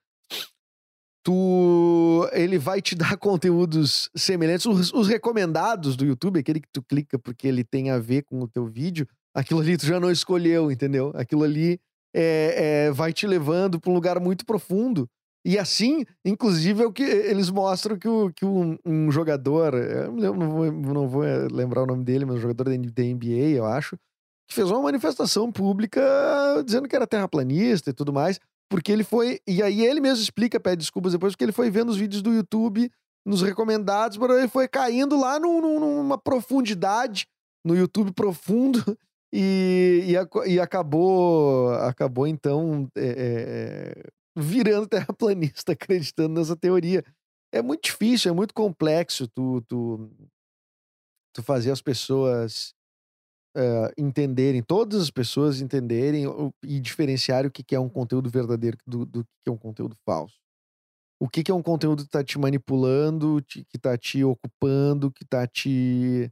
Tu, 1.24 2.30
ele 2.34 2.58
vai 2.58 2.82
te 2.82 2.96
dar 2.96 3.18
conteúdos 3.18 4.10
semelhantes. 4.16 4.66
Os, 4.66 4.92
os, 4.94 5.08
recomendados 5.08 5.96
do 5.96 6.06
YouTube, 6.06 6.40
aquele 6.40 6.60
que 6.60 6.70
tu 6.72 6.82
clica 6.84 7.18
porque 7.18 7.48
ele 7.48 7.64
tem 7.64 7.92
a 7.92 8.00
ver 8.00 8.24
com 8.24 8.42
o 8.42 8.48
teu 8.48 8.66
vídeo, 8.66 9.08
aquilo 9.34 9.60
ali 9.60 9.78
tu 9.78 9.86
já 9.86 10.00
não 10.00 10.12
escolheu, 10.12 10.72
entendeu? 10.72 11.12
Aquilo 11.16 11.44
ali 11.44 11.80
é, 12.14 12.88
é 12.88 12.92
vai 12.92 13.14
te 13.14 13.26
levando 13.28 13.80
para 13.80 13.92
um 13.92 13.94
lugar 13.94 14.20
muito 14.20 14.46
profundo 14.46 15.10
e 15.46 15.58
assim, 15.58 16.06
inclusive, 16.26 16.84
é 16.84 16.86
o 16.86 16.92
que 16.92 17.04
eles 17.04 17.50
mostram 17.50 17.98
que, 17.98 18.08
o, 18.08 18.32
que 18.32 18.46
um, 18.46 18.78
um 18.86 19.12
jogador, 19.12 19.74
eu 19.74 20.36
não 20.36 20.50
vou, 20.50 20.72
não 20.72 21.08
vou 21.08 21.24
eh, 21.24 21.48
lembrar 21.50 21.84
o 21.84 21.88
nome 21.88 22.04
dele, 22.04 22.26
mas 22.26 22.36
um 22.36 22.42
jogador 22.42 22.66
da 22.66 22.72
NBA, 22.72 23.56
eu 23.56 23.66
acho, 23.66 23.98
que 24.48 24.56
fez 24.56 24.70
uma 24.70 24.82
manifestação 24.82 25.52
pública 25.52 26.02
dizendo 26.66 26.88
que 26.88 26.96
era 26.96 27.08
terraplanista 27.08 27.90
e 27.90 27.94
tudo 27.94 28.12
mais, 28.12 28.40
porque 28.70 28.92
ele 28.92 29.04
foi. 29.04 29.40
E 29.48 29.64
aí 29.64 29.86
ele 29.86 30.02
mesmo 30.02 30.22
explica, 30.22 30.60
pede 30.60 30.78
desculpas 30.78 31.14
depois, 31.14 31.34
porque 31.34 31.46
ele 31.46 31.52
foi 31.52 31.70
vendo 31.70 31.90
os 31.90 31.98
vídeos 31.98 32.22
do 32.22 32.34
YouTube, 32.34 32.92
nos 33.26 33.42
recomendados, 33.42 34.18
mas 34.18 34.30
ele 34.32 34.48
foi 34.48 34.68
caindo 34.68 35.20
lá 35.20 35.40
num, 35.40 35.80
numa 35.80 36.18
profundidade, 36.18 37.28
no 37.64 37.76
YouTube 37.76 38.12
profundo, 38.12 38.84
e, 39.34 40.04
e, 40.08 40.52
e 40.54 40.60
acabou, 40.60 41.72
acabou 41.76 42.28
então. 42.28 42.90
É, 42.98 43.96
é, 43.96 44.19
virando 44.40 44.88
terraplanista, 44.88 45.74
acreditando 45.74 46.40
nessa 46.40 46.56
teoria. 46.56 47.04
É 47.52 47.62
muito 47.62 47.84
difícil, 47.84 48.32
é 48.32 48.34
muito 48.34 48.54
complexo 48.54 49.28
tu, 49.28 49.62
tu, 49.68 50.12
tu 51.34 51.44
fazer 51.44 51.72
as 51.72 51.82
pessoas 51.82 52.74
uh, 53.58 53.92
entenderem, 53.98 54.62
todas 54.62 55.02
as 55.02 55.10
pessoas 55.10 55.62
entenderem 55.62 56.26
e 56.64 56.80
diferenciarem 56.80 57.48
o 57.48 57.52
que 57.52 57.76
é 57.76 57.80
um 57.80 57.90
conteúdo 57.90 58.30
verdadeiro 58.30 58.78
do, 58.86 59.06
do 59.06 59.24
que 59.24 59.50
é 59.50 59.52
um 59.52 59.58
conteúdo 59.58 59.96
falso. 60.06 60.40
O 61.22 61.28
que 61.28 61.52
é 61.52 61.54
um 61.54 61.62
conteúdo 61.62 62.04
que 62.04 62.08
está 62.08 62.24
te 62.24 62.40
manipulando, 62.40 63.44
que 63.46 63.66
está 63.76 63.98
te 63.98 64.24
ocupando, 64.24 65.12
que 65.12 65.26
está 65.26 65.46
te. 65.46 66.32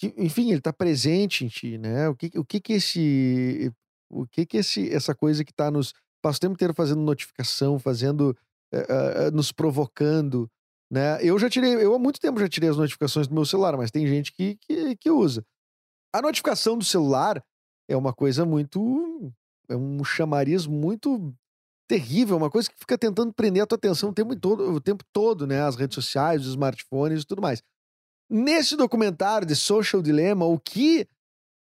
Que, 0.00 0.12
enfim, 0.18 0.48
ele 0.48 0.58
está 0.58 0.72
presente 0.72 1.44
em 1.44 1.48
ti, 1.48 1.78
né? 1.78 2.08
O 2.08 2.16
que, 2.16 2.36
o 2.36 2.44
que 2.44 2.60
que 2.60 2.72
esse. 2.72 3.72
O 4.10 4.26
que 4.26 4.44
que 4.44 4.56
esse, 4.58 4.92
essa 4.92 5.14
coisa 5.14 5.44
que 5.44 5.52
está 5.52 5.70
nos 5.70 5.94
Passo 6.24 6.38
o 6.38 6.40
tempo 6.40 6.54
inteiro 6.54 6.72
fazendo 6.72 7.02
notificação, 7.02 7.78
fazendo. 7.78 8.34
Uh, 8.72 9.28
uh, 9.28 9.30
nos 9.30 9.52
provocando. 9.52 10.50
Né? 10.90 11.18
Eu 11.22 11.38
já 11.38 11.50
tirei, 11.50 11.74
eu 11.74 11.94
há 11.94 11.98
muito 11.98 12.18
tempo 12.18 12.40
já 12.40 12.48
tirei 12.48 12.70
as 12.70 12.78
notificações 12.78 13.28
do 13.28 13.34
meu 13.34 13.44
celular, 13.44 13.76
mas 13.76 13.90
tem 13.90 14.06
gente 14.06 14.32
que, 14.32 14.56
que, 14.56 14.96
que 14.96 15.10
usa. 15.10 15.44
A 16.12 16.22
notificação 16.22 16.76
do 16.78 16.84
celular 16.84 17.44
é 17.88 17.96
uma 17.96 18.12
coisa 18.12 18.44
muito. 18.44 19.32
É 19.68 19.76
um 19.76 20.02
chamariz 20.02 20.66
muito 20.66 21.32
terrível, 21.86 22.36
uma 22.36 22.50
coisa 22.50 22.70
que 22.70 22.78
fica 22.78 22.96
tentando 22.96 23.32
prender 23.34 23.62
a 23.62 23.66
tua 23.66 23.76
atenção 23.76 24.08
o 24.08 24.14
tempo 24.14 24.34
todo, 24.34 24.72
o 24.72 24.80
tempo 24.80 25.04
todo, 25.12 25.46
né? 25.46 25.60
As 25.62 25.76
redes 25.76 25.94
sociais, 25.94 26.40
os 26.40 26.48
smartphones 26.48 27.22
e 27.22 27.26
tudo 27.26 27.42
mais. 27.42 27.62
Nesse 28.30 28.76
documentário 28.76 29.46
de 29.46 29.54
Social 29.54 30.00
Dilemma, 30.00 30.46
o 30.46 30.58
que 30.58 31.06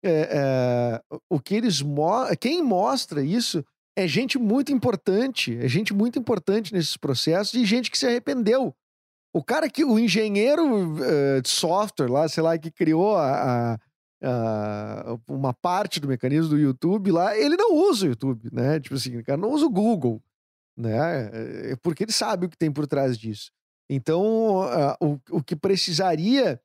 é, 0.01 0.29
é, 0.31 1.17
o 1.29 1.39
que 1.39 1.55
eles 1.55 1.81
mo 1.81 2.25
quem 2.39 2.63
mostra 2.63 3.23
isso 3.23 3.63
é 3.95 4.07
gente 4.07 4.37
muito 4.37 4.71
importante, 4.71 5.57
é 5.57 5.67
gente 5.67 5.93
muito 5.93 6.17
importante 6.17 6.73
nesses 6.73 6.97
processos 6.97 7.53
e 7.53 7.65
gente 7.65 7.91
que 7.91 7.97
se 7.97 8.07
arrependeu. 8.07 8.75
O 9.33 9.43
cara 9.43 9.69
que, 9.69 9.83
o 9.83 9.97
engenheiro 9.97 10.93
uh, 10.93 11.41
de 11.41 11.49
software 11.49 12.11
lá, 12.11 12.27
sei 12.27 12.43
lá, 12.43 12.57
que 12.57 12.69
criou 12.69 13.17
a, 13.17 13.79
a, 14.21 15.19
uma 15.27 15.53
parte 15.53 15.99
do 15.99 16.07
mecanismo 16.07 16.49
do 16.49 16.59
YouTube 16.59 17.11
lá, 17.11 17.35
ele 17.37 17.57
não 17.57 17.75
usa 17.75 18.05
o 18.05 18.09
YouTube, 18.09 18.49
né? 18.51 18.79
Tipo 18.79 18.95
assim, 18.95 19.17
o 19.17 19.23
cara 19.23 19.37
não 19.37 19.51
usa 19.51 19.65
o 19.65 19.71
Google, 19.71 20.21
né? 20.77 21.71
É 21.71 21.75
porque 21.77 22.03
ele 22.03 22.11
sabe 22.11 22.45
o 22.45 22.49
que 22.49 22.57
tem 22.57 22.71
por 22.71 22.85
trás 22.85 23.17
disso. 23.17 23.51
Então, 23.89 24.61
uh, 24.61 24.95
o, 25.01 25.37
o 25.37 25.43
que 25.43 25.55
precisaria 25.55 26.61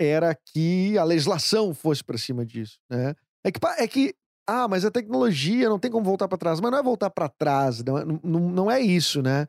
era 0.00 0.34
que 0.34 0.96
a 0.98 1.04
legislação 1.04 1.74
fosse 1.74 2.04
para 2.04 2.18
cima 2.18 2.44
disso, 2.44 2.78
né? 2.90 3.14
É 3.44 3.50
que, 3.50 3.60
é 3.78 3.88
que 3.88 4.14
ah, 4.48 4.66
mas 4.66 4.82
a 4.82 4.90
tecnologia 4.90 5.68
não 5.68 5.78
tem 5.78 5.90
como 5.90 6.06
voltar 6.06 6.26
para 6.26 6.38
trás. 6.38 6.58
Mas 6.58 6.70
não 6.70 6.78
é 6.78 6.82
voltar 6.82 7.10
para 7.10 7.28
trás, 7.28 7.84
não, 7.84 7.98
é, 7.98 8.04
não, 8.04 8.40
não, 8.40 8.70
é 8.70 8.80
isso, 8.80 9.20
né? 9.20 9.46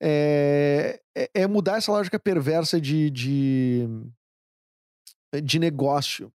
É, 0.00 0.98
é, 1.14 1.30
é, 1.34 1.46
mudar 1.46 1.76
essa 1.76 1.92
lógica 1.92 2.18
perversa 2.18 2.80
de, 2.80 3.10
de, 3.10 3.86
de 5.44 5.58
negócio. 5.58 6.32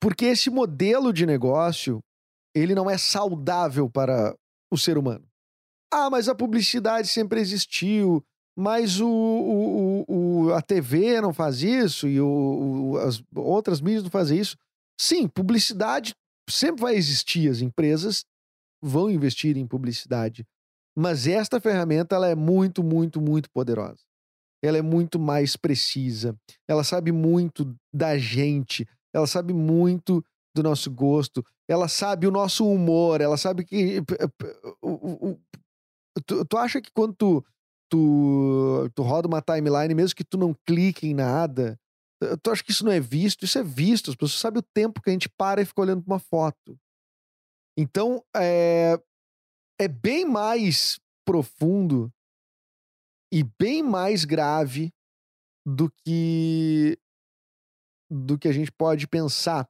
Porque 0.00 0.24
esse 0.24 0.48
modelo 0.48 1.12
de 1.12 1.26
negócio 1.26 2.00
ele 2.54 2.74
não 2.74 2.88
é 2.88 2.96
saudável 2.96 3.90
para 3.90 4.34
o 4.72 4.78
ser 4.78 4.96
humano. 4.96 5.26
Ah, 5.92 6.08
mas 6.08 6.30
a 6.30 6.34
publicidade 6.34 7.08
sempre 7.08 7.40
existiu, 7.40 8.24
mas 8.56 9.00
o, 9.00 9.08
o, 9.08 10.04
o, 10.08 10.52
a 10.54 10.62
TV 10.62 11.20
não 11.20 11.34
faz 11.34 11.62
isso 11.62 12.08
e 12.08 12.20
o, 12.20 12.96
as 13.06 13.22
outras 13.34 13.82
mídias 13.82 14.04
não 14.04 14.10
fazem 14.10 14.38
isso. 14.38 14.56
Sim, 14.98 15.28
publicidade 15.28 16.14
sempre 16.48 16.82
vai 16.82 16.94
existir, 16.94 17.50
as 17.50 17.60
empresas 17.60 18.24
vão 18.82 19.10
investir 19.10 19.56
em 19.56 19.66
publicidade. 19.66 20.46
Mas 20.96 21.26
esta 21.26 21.60
ferramenta 21.60 22.14
ela 22.14 22.28
é 22.28 22.34
muito, 22.34 22.82
muito, 22.82 23.20
muito 23.20 23.50
poderosa. 23.50 24.00
Ela 24.62 24.78
é 24.78 24.82
muito 24.82 25.18
mais 25.18 25.56
precisa. 25.56 26.36
Ela 26.68 26.84
sabe 26.84 27.12
muito 27.12 27.74
da 27.92 28.16
gente. 28.16 28.88
Ela 29.12 29.26
sabe 29.26 29.52
muito 29.52 30.24
do 30.54 30.62
nosso 30.62 30.90
gosto. 30.90 31.44
Ela 31.68 31.88
sabe 31.88 32.26
o 32.26 32.30
nosso 32.30 32.66
humor. 32.66 33.20
Ela 33.20 33.36
sabe 33.36 33.64
que. 33.64 34.00
Tu, 36.26 36.44
tu 36.44 36.56
acha 36.56 36.80
que 36.80 36.90
quando 36.92 37.14
tu, 37.14 37.44
tu, 37.90 38.88
tu 38.94 39.02
roda 39.02 39.26
uma 39.26 39.42
timeline, 39.42 39.94
mesmo 39.94 40.14
que 40.16 40.24
tu 40.24 40.38
não 40.38 40.54
clique 40.66 41.08
em 41.08 41.14
nada, 41.14 41.78
tu 42.42 42.50
acha 42.50 42.62
que 42.62 42.70
isso 42.70 42.84
não 42.84 42.92
é 42.92 43.00
visto? 43.00 43.44
Isso 43.44 43.58
é 43.58 43.62
visto. 43.62 44.10
As 44.10 44.16
pessoas 44.16 44.40
sabem 44.40 44.60
o 44.60 44.68
tempo 44.74 45.00
que 45.00 45.10
a 45.10 45.12
gente 45.12 45.28
para 45.28 45.60
e 45.60 45.64
fica 45.64 45.80
olhando 45.80 46.02
pra 46.02 46.14
uma 46.14 46.20
foto. 46.20 46.78
Então, 47.76 48.24
é, 48.36 48.98
é 49.80 49.88
bem 49.88 50.24
mais 50.24 50.98
profundo 51.24 52.12
e 53.32 53.42
bem 53.42 53.82
mais 53.82 54.24
grave 54.24 54.92
do 55.66 55.90
que 55.90 56.98
do 58.10 58.38
que 58.38 58.46
a 58.46 58.52
gente 58.52 58.70
pode 58.70 59.08
pensar. 59.08 59.68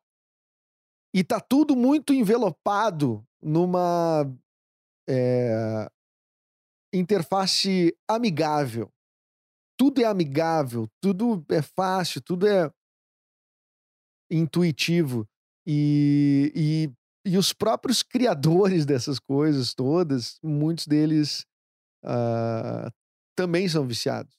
E 1.15 1.23
tá 1.23 1.41
tudo 1.41 1.77
muito 1.77 2.13
envelopado 2.13 3.25
numa 3.41 4.27
é, 5.09 5.89
interface 6.93 7.97
amigável. 8.09 8.93
Tudo 9.77 10.01
é 10.01 10.05
amigável, 10.05 10.89
tudo 11.01 11.45
é 11.51 11.63
fácil, 11.63 12.21
tudo 12.23 12.47
é 12.47 12.71
intuitivo. 14.31 15.27
E, 15.67 16.53
e 16.55 16.93
e 17.25 17.39
os 17.39 17.53
próprios 17.53 18.03
criadores 18.03 18.85
dessas 18.87 19.19
coisas 19.19 19.75
todas, 19.75 20.39
muitos 20.43 20.87
deles 20.87 21.47
uh, 22.05 22.91
também 23.37 23.69
são 23.69 23.87
viciados. 23.87 24.35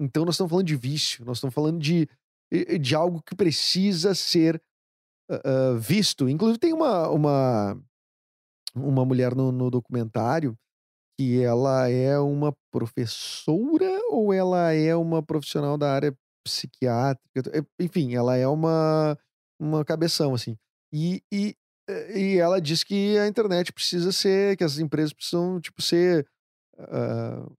Então 0.00 0.24
nós 0.24 0.34
estamos 0.34 0.50
falando 0.50 0.66
de 0.66 0.76
vício, 0.76 1.24
nós 1.24 1.38
estamos 1.38 1.54
falando 1.54 1.78
de, 1.78 2.08
de 2.80 2.94
algo 2.94 3.20
que 3.22 3.34
precisa 3.34 4.14
ser 4.14 4.62
uh, 5.30 5.76
visto. 5.78 6.28
Inclusive 6.28 6.58
tem 6.58 6.72
uma, 6.72 7.08
uma, 7.08 7.82
uma 8.74 9.04
mulher 9.04 9.34
no, 9.34 9.52
no 9.52 9.70
documentário 9.70 10.56
que 11.18 11.42
ela 11.42 11.88
é 11.90 12.18
uma 12.18 12.56
professora 12.70 13.90
ou 14.10 14.32
ela 14.32 14.72
é 14.72 14.94
uma 14.94 15.20
profissional 15.20 15.76
da 15.76 15.92
área 15.92 16.16
psiquiátrica, 16.46 17.66
enfim, 17.78 18.14
ela 18.14 18.36
é 18.36 18.46
uma, 18.46 19.18
uma 19.60 19.84
cabeção, 19.84 20.32
assim. 20.32 20.56
E, 20.92 21.20
e 21.30 21.56
e 22.14 22.36
ela 22.36 22.60
diz 22.60 22.84
que 22.84 23.16
a 23.18 23.26
internet 23.26 23.72
precisa 23.72 24.12
ser, 24.12 24.56
que 24.56 24.64
as 24.64 24.78
empresas 24.78 25.12
precisam, 25.12 25.58
tipo, 25.60 25.80
ser. 25.80 26.28
Uh, 26.78 27.50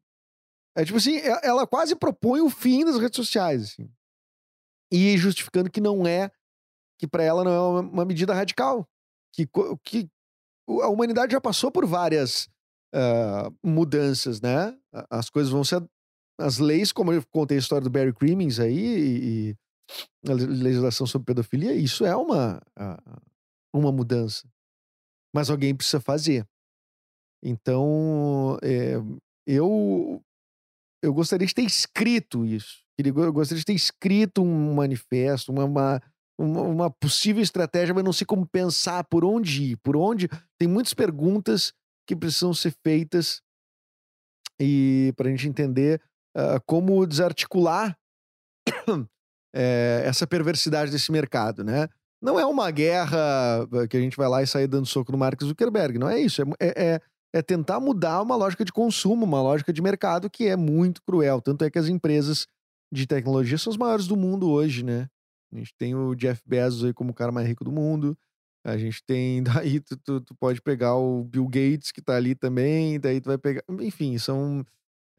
é 0.77 0.85
tipo 0.85 0.97
assim, 0.97 1.17
ela 1.41 1.65
quase 1.65 1.95
propõe 1.95 2.39
o 2.41 2.49
fim 2.49 2.85
das 2.85 2.97
redes 2.97 3.15
sociais, 3.15 3.63
assim. 3.63 3.91
E 4.91 5.17
justificando 5.17 5.69
que 5.69 5.81
não 5.81 6.05
é, 6.05 6.31
que 6.99 7.07
para 7.07 7.23
ela 7.23 7.43
não 7.43 7.51
é 7.51 7.79
uma, 7.81 8.05
medida 8.05 8.33
radical. 8.33 8.87
Que, 9.33 9.47
que 9.83 10.07
a 10.81 10.87
humanidade 10.87 11.31
já 11.31 11.41
passou 11.41 11.71
por 11.71 11.85
várias 11.85 12.47
uh, 12.93 13.53
mudanças, 13.63 14.41
né? 14.41 14.75
As 15.09 15.29
coisas 15.29 15.51
vão 15.51 15.63
ser. 15.63 15.83
As 16.39 16.57
leis, 16.57 16.91
como 16.91 17.11
eu 17.11 17.23
contei 17.31 17.57
a 17.57 17.59
história 17.59 17.83
do 17.83 17.89
Barry 17.89 18.13
Crimmins 18.13 18.59
aí, 18.59 18.77
e, 18.77 19.49
e 19.49 20.29
a 20.29 20.33
legislação 20.33 21.05
sobre 21.05 21.25
pedofilia, 21.25 21.73
isso 21.73 22.05
é 22.05 22.15
uma. 22.15 22.61
Uma 23.73 23.91
mudança. 23.91 24.47
Mas 25.33 25.49
alguém 25.49 25.75
precisa 25.75 25.99
fazer. 25.99 26.47
Então, 27.43 28.57
é, 28.63 28.95
eu 29.45 30.21
eu 31.01 31.13
gostaria 31.13 31.47
de 31.47 31.53
ter 31.53 31.63
escrito 31.63 32.45
isso. 32.45 32.83
Eu 32.97 33.31
gostaria 33.31 33.59
de 33.59 33.65
ter 33.65 33.73
escrito 33.73 34.43
um 34.43 34.73
manifesto, 34.73 35.51
uma, 35.51 35.63
uma, 35.63 36.01
uma 36.37 36.89
possível 36.89 37.41
estratégia, 37.41 37.93
mas 37.93 38.03
não 38.03 38.11
sei 38.11 38.25
como 38.25 38.45
pensar 38.45 39.05
por 39.05 39.23
onde 39.23 39.71
ir, 39.71 39.77
por 39.77 39.95
onde. 39.95 40.27
Tem 40.57 40.67
muitas 40.67 40.93
perguntas 40.93 41.73
que 42.09 42.15
precisam 42.15 42.55
ser 42.55 42.73
feitas 42.83 43.39
e 44.59 45.13
para 45.15 45.27
a 45.27 45.29
gente 45.29 45.47
entender 45.47 46.01
uh, 46.35 46.59
como 46.65 47.05
desarticular 47.05 47.95
é, 49.55 50.01
essa 50.03 50.25
perversidade 50.25 50.89
desse 50.91 51.11
mercado, 51.11 51.63
né? 51.63 51.87
Não 52.19 52.39
é 52.39 52.45
uma 52.47 52.71
guerra 52.71 53.65
eh, 53.71 53.87
que 53.87 53.95
a 53.95 53.99
gente 54.01 54.17
vai 54.17 54.27
lá 54.27 54.43
e 54.43 54.47
sair 54.47 54.67
dando 54.67 54.85
soco 54.85 55.09
no 55.09 55.17
Mark 55.17 55.41
Zuckerberg. 55.41 55.97
Não 55.97 56.09
é 56.09 56.19
isso. 56.19 56.41
É, 56.41 56.45
é, 56.59 56.93
é, 56.95 57.01
é 57.31 57.41
tentar 57.41 57.79
mudar 57.79 58.21
uma 58.21 58.35
lógica 58.35 58.65
de 58.65 58.73
consumo, 58.73 59.23
uma 59.23 59.41
lógica 59.41 59.71
de 59.71 59.81
mercado 59.81 60.29
que 60.29 60.47
é 60.47 60.57
muito 60.57 61.01
cruel. 61.03 61.41
Tanto 61.41 61.63
é 61.63 61.69
que 61.69 61.79
as 61.79 61.87
empresas 61.87 62.45
de 62.91 63.07
tecnologia 63.07 63.57
são 63.57 63.71
as 63.71 63.77
maiores 63.77 64.05
do 64.05 64.17
mundo 64.17 64.49
hoje, 64.49 64.83
né? 64.83 65.07
A 65.53 65.57
gente 65.57 65.73
tem 65.77 65.95
o 65.95 66.13
Jeff 66.15 66.41
Bezos 66.45 66.83
aí 66.83 66.93
como 66.93 67.11
o 67.11 67.13
cara 67.13 67.31
mais 67.31 67.47
rico 67.47 67.63
do 67.63 67.71
mundo. 67.71 68.17
A 68.65 68.77
gente 68.77 69.03
tem, 69.03 69.43
daí 69.43 69.79
tu, 69.79 69.97
tu, 69.97 70.21
tu 70.21 70.35
pode 70.35 70.61
pegar 70.61 70.95
o 70.95 71.23
Bill 71.23 71.45
Gates 71.47 71.91
que 71.91 72.01
tá 72.01 72.15
ali 72.15 72.35
também, 72.35 72.99
daí 72.99 73.21
tu 73.21 73.27
vai 73.27 73.37
pegar, 73.37 73.63
enfim, 73.79 74.17
são 74.17 74.65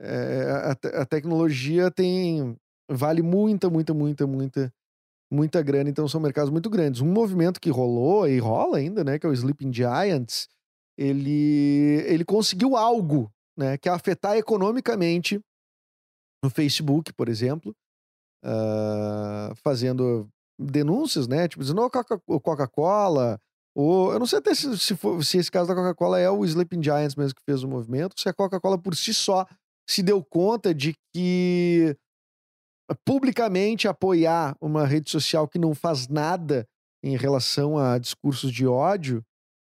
é, 0.01 0.51
a, 0.51 1.01
a, 1.03 1.07
tecnologia 1.07 1.91
tem 1.91 2.57
vale 2.91 3.23
muita, 3.23 3.69
muita, 3.69 3.93
muita, 3.93 4.27
muita 4.27 4.73
muita 5.33 5.63
grana, 5.63 5.89
então 5.89 6.09
são 6.09 6.21
mercados 6.21 6.51
muito 6.51 6.69
grandes. 6.69 7.01
Um 7.01 7.13
movimento 7.13 7.61
que 7.61 7.71
rolou 7.71 8.29
e 8.29 8.39
rola 8.39 8.79
ainda, 8.79 9.05
né, 9.05 9.19
que 9.19 9.25
é 9.25 9.29
o 9.29 9.33
Sleeping 9.33 9.73
Giants, 9.73 10.49
ele, 10.99 12.03
ele 12.07 12.25
conseguiu 12.25 12.77
algo, 12.77 13.33
né, 13.57 13.79
que 13.79 13.89
é 13.89 13.93
afetar 13.93 14.37
economicamente 14.37 15.41
no 16.43 16.51
Facebook, 16.51 17.13
por 17.13 17.29
exemplo, 17.29 17.75
uh, 18.45 19.55
fazendo 19.63 20.29
denúncias, 20.61 21.27
né, 21.27 21.49
tipo, 21.49 21.63
dizendo, 21.63 21.83
oh, 22.27 22.41
Coca-Cola, 22.41 23.41
ou 23.75 24.13
eu 24.13 24.19
não 24.19 24.27
sei 24.27 24.39
até 24.39 24.55
se, 24.55 24.79
se, 24.79 24.97
for, 24.97 25.25
se 25.25 25.39
esse 25.39 25.51
caso 25.51 25.69
da 25.69 25.75
Coca-Cola 25.75 26.19
é 26.19 26.29
o 26.29 26.45
Sleeping 26.45 26.83
Giants 26.83 27.15
mesmo 27.15 27.35
que 27.35 27.45
fez 27.45 27.63
o 27.63 27.69
movimento, 27.69 28.19
se 28.19 28.29
a 28.29 28.35
Coca-Cola 28.35 28.77
por 28.77 28.97
si 28.97 29.15
só 29.15 29.47
se 29.89 30.03
deu 30.03 30.23
conta 30.23 30.75
de 30.75 30.95
que 31.15 31.97
publicamente 33.05 33.89
apoiar 33.89 34.57
uma 34.61 34.87
rede 34.87 35.11
social 35.11 35.49
que 35.49 35.59
não 35.59 35.75
faz 35.75 36.09
nada 36.09 36.67
em 37.03 37.17
relação 37.17 37.79
a 37.79 37.99
discursos 37.99 38.53
de 38.53 38.67
ódio, 38.67 39.25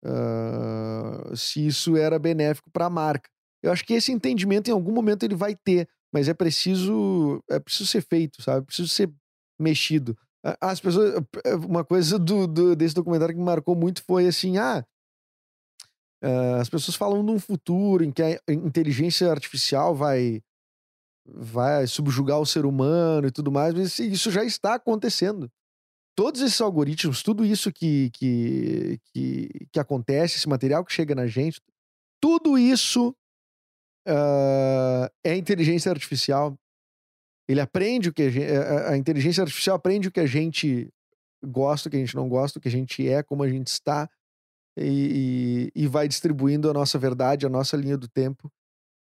uh, 0.04 1.36
se 1.36 1.66
isso 1.66 1.96
era 1.96 2.18
benéfico 2.18 2.70
para 2.70 2.86
a 2.86 2.90
marca. 2.90 3.28
Eu 3.62 3.70
acho 3.70 3.84
que 3.84 3.94
esse 3.94 4.10
entendimento 4.10 4.68
em 4.68 4.72
algum 4.72 4.92
momento 4.92 5.22
ele 5.22 5.36
vai 5.36 5.54
ter, 5.54 5.88
mas 6.12 6.28
é 6.28 6.34
preciso 6.34 7.42
é 7.48 7.60
preciso 7.60 7.86
ser 7.86 8.02
feito, 8.02 8.42
sabe? 8.42 8.58
É 8.58 8.66
preciso 8.66 8.88
ser 8.88 9.12
mexido. 9.60 10.16
As 10.60 10.80
pessoas, 10.80 11.22
uma 11.68 11.84
coisa 11.84 12.18
do, 12.18 12.46
do 12.46 12.74
desse 12.74 12.94
documentário 12.94 13.34
que 13.34 13.38
me 13.38 13.46
marcou 13.46 13.76
muito 13.76 14.02
foi 14.04 14.26
assim, 14.26 14.58
ah, 14.58 14.84
uh, 16.24 16.60
as 16.60 16.68
pessoas 16.68 16.96
falam 16.96 17.24
de 17.24 17.30
um 17.30 17.38
futuro 17.38 18.02
em 18.02 18.10
que 18.10 18.22
a 18.22 18.38
inteligência 18.48 19.30
artificial 19.30 19.94
vai 19.94 20.42
vai 21.24 21.86
subjugar 21.86 22.40
o 22.40 22.46
ser 22.46 22.66
humano 22.66 23.28
e 23.28 23.30
tudo 23.30 23.52
mais, 23.52 23.74
mas 23.74 23.98
isso 23.98 24.30
já 24.30 24.44
está 24.44 24.74
acontecendo. 24.74 25.48
Todos 26.16 26.40
esses 26.42 26.60
algoritmos, 26.60 27.22
tudo 27.22 27.44
isso 27.44 27.72
que, 27.72 28.10
que, 28.10 28.98
que, 29.14 29.48
que 29.72 29.80
acontece, 29.80 30.36
esse 30.36 30.48
material 30.48 30.84
que 30.84 30.92
chega 30.92 31.14
na 31.14 31.26
gente, 31.26 31.60
tudo 32.20 32.58
isso 32.58 33.14
uh, 34.08 35.08
é 35.24 35.36
inteligência 35.36 35.90
artificial. 35.90 36.56
Ele 37.48 37.60
aprende 37.60 38.08
o 38.08 38.12
que 38.12 38.22
a, 38.22 38.30
gente, 38.30 38.46
a 38.86 38.96
inteligência 38.96 39.42
artificial 39.42 39.76
aprende 39.76 40.08
o 40.08 40.12
que 40.12 40.20
a 40.20 40.26
gente 40.26 40.88
gosta, 41.44 41.88
o 41.88 41.90
que 41.90 41.96
a 41.96 42.00
gente 42.00 42.14
não 42.14 42.28
gosta, 42.28 42.58
o 42.58 42.62
que 42.62 42.68
a 42.68 42.72
gente 42.72 43.08
é, 43.08 43.22
como 43.22 43.42
a 43.42 43.48
gente 43.48 43.66
está, 43.66 44.08
e, 44.76 45.70
e, 45.74 45.82
e 45.82 45.86
vai 45.86 46.08
distribuindo 46.08 46.70
a 46.70 46.72
nossa 46.72 46.98
verdade, 46.98 47.44
a 47.44 47.48
nossa 47.48 47.76
linha 47.76 47.96
do 47.96 48.08
tempo 48.08 48.50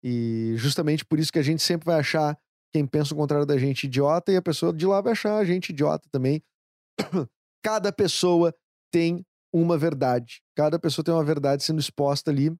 e 0.03 0.55
justamente 0.57 1.05
por 1.05 1.19
isso 1.19 1.33
que 1.33 1.39
a 1.39 1.43
gente 1.45 1.63
sempre 1.63 1.87
vai 1.87 2.01
achar 2.01 2.37
quem 2.73 2.87
pensa 2.87 3.15
o 3.15 3.17
contrário 3.17 3.47
da 3.47 3.57
gente 3.57 3.85
idiota 3.85 4.33
e 4.33 4.37
a 4.37 4.43
pessoa 4.43 4.73
de 4.73 4.87
lá 4.87 5.01
vai 5.01 5.13
achar 5.13 5.37
a 5.37 5.45
gente 5.45 5.71
idiota 5.71 6.09
também. 6.11 6.43
Cada 7.63 7.93
pessoa 7.93 8.55
tem 8.91 9.25
uma 9.53 9.79
verdade. 9.79 10.43
Cada 10.57 10.79
pessoa 10.79 11.05
tem 11.05 11.15
uma 11.15 11.25
verdade 11.25 11.63
sendo 11.63 11.79
exposta 11.81 12.31
ali 12.31 12.51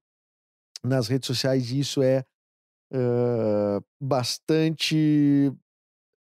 nas 0.85 1.09
redes 1.09 1.27
sociais 1.27 1.71
e 1.71 1.81
isso 1.81 2.03
é 2.03 2.25
uh, 2.93 3.85
bastante 4.01 5.53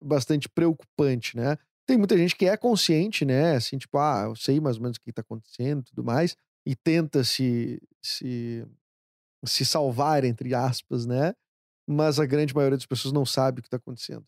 bastante 0.02 0.49
preocupante, 0.49 1.36
né? 1.38 1.58
Tem 1.86 1.97
muita 1.97 2.17
gente 2.17 2.36
que 2.36 2.45
é 2.45 2.58
consciente, 2.58 3.26
né? 3.26 3.56
Assim, 3.56 3.78
tipo, 3.78 3.97
ah, 3.97 4.26
eu 4.28 4.36
sei 4.36 4.60
mais 4.60 4.78
ou 4.78 4.84
menos 4.84 4.97
o 4.97 5.02
que 5.02 5.10
está 5.10 5.21
acontecendo 5.21 5.80
e 5.82 5.84
tudo 5.84 6.04
mais, 6.04 6.36
e 6.65 6.76
tenta 6.76 7.23
se, 7.23 7.82
se, 8.02 8.65
se 9.45 9.65
salvar, 9.65 10.23
entre 10.23 10.54
aspas, 10.54 11.06
né? 11.06 11.34
Mas 11.88 12.19
a 12.19 12.26
grande 12.26 12.54
maioria 12.54 12.78
das 12.78 12.86
pessoas 12.86 13.13
não 13.13 13.26
sabe 13.26 13.60
o 13.60 13.62
que 13.62 13.67
está 13.67 13.78
acontecendo. 13.78 14.26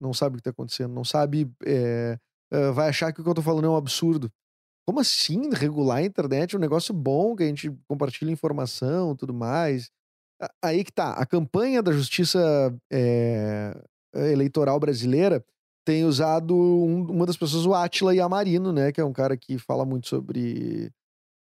Não 0.00 0.12
sabe 0.14 0.34
o 0.34 0.36
que 0.36 0.40
está 0.40 0.50
acontecendo, 0.50 0.92
não 0.94 1.04
sabe. 1.04 1.50
É, 1.64 2.18
vai 2.74 2.88
achar 2.88 3.12
que 3.12 3.20
o 3.20 3.22
que 3.22 3.28
eu 3.28 3.32
estou 3.32 3.44
falando 3.44 3.66
é 3.66 3.70
um 3.70 3.76
absurdo. 3.76 4.30
Como 4.86 5.00
assim 5.00 5.50
regular 5.52 5.98
a 5.98 6.02
internet 6.02 6.54
é 6.54 6.58
um 6.58 6.60
negócio 6.60 6.92
bom, 6.92 7.36
que 7.36 7.42
a 7.42 7.46
gente 7.46 7.70
compartilha 7.86 8.30
informação 8.30 9.14
tudo 9.14 9.32
mais? 9.32 9.90
Aí 10.62 10.84
que 10.84 10.92
tá. 10.92 11.12
A 11.12 11.26
campanha 11.26 11.82
da 11.82 11.92
justiça 11.92 12.38
é, 12.90 13.76
eleitoral 14.14 14.78
brasileira 14.80 15.44
tem 15.84 16.04
usado 16.04 16.54
um, 16.56 17.10
uma 17.10 17.26
das 17.26 17.36
pessoas, 17.36 17.66
o 17.66 17.74
Atila 17.74 18.14
Yamarino, 18.14 18.72
né? 18.72 18.92
Que 18.92 19.00
é 19.00 19.04
um 19.04 19.12
cara 19.12 19.36
que 19.36 19.58
fala 19.58 19.84
muito 19.84 20.08
sobre, 20.08 20.90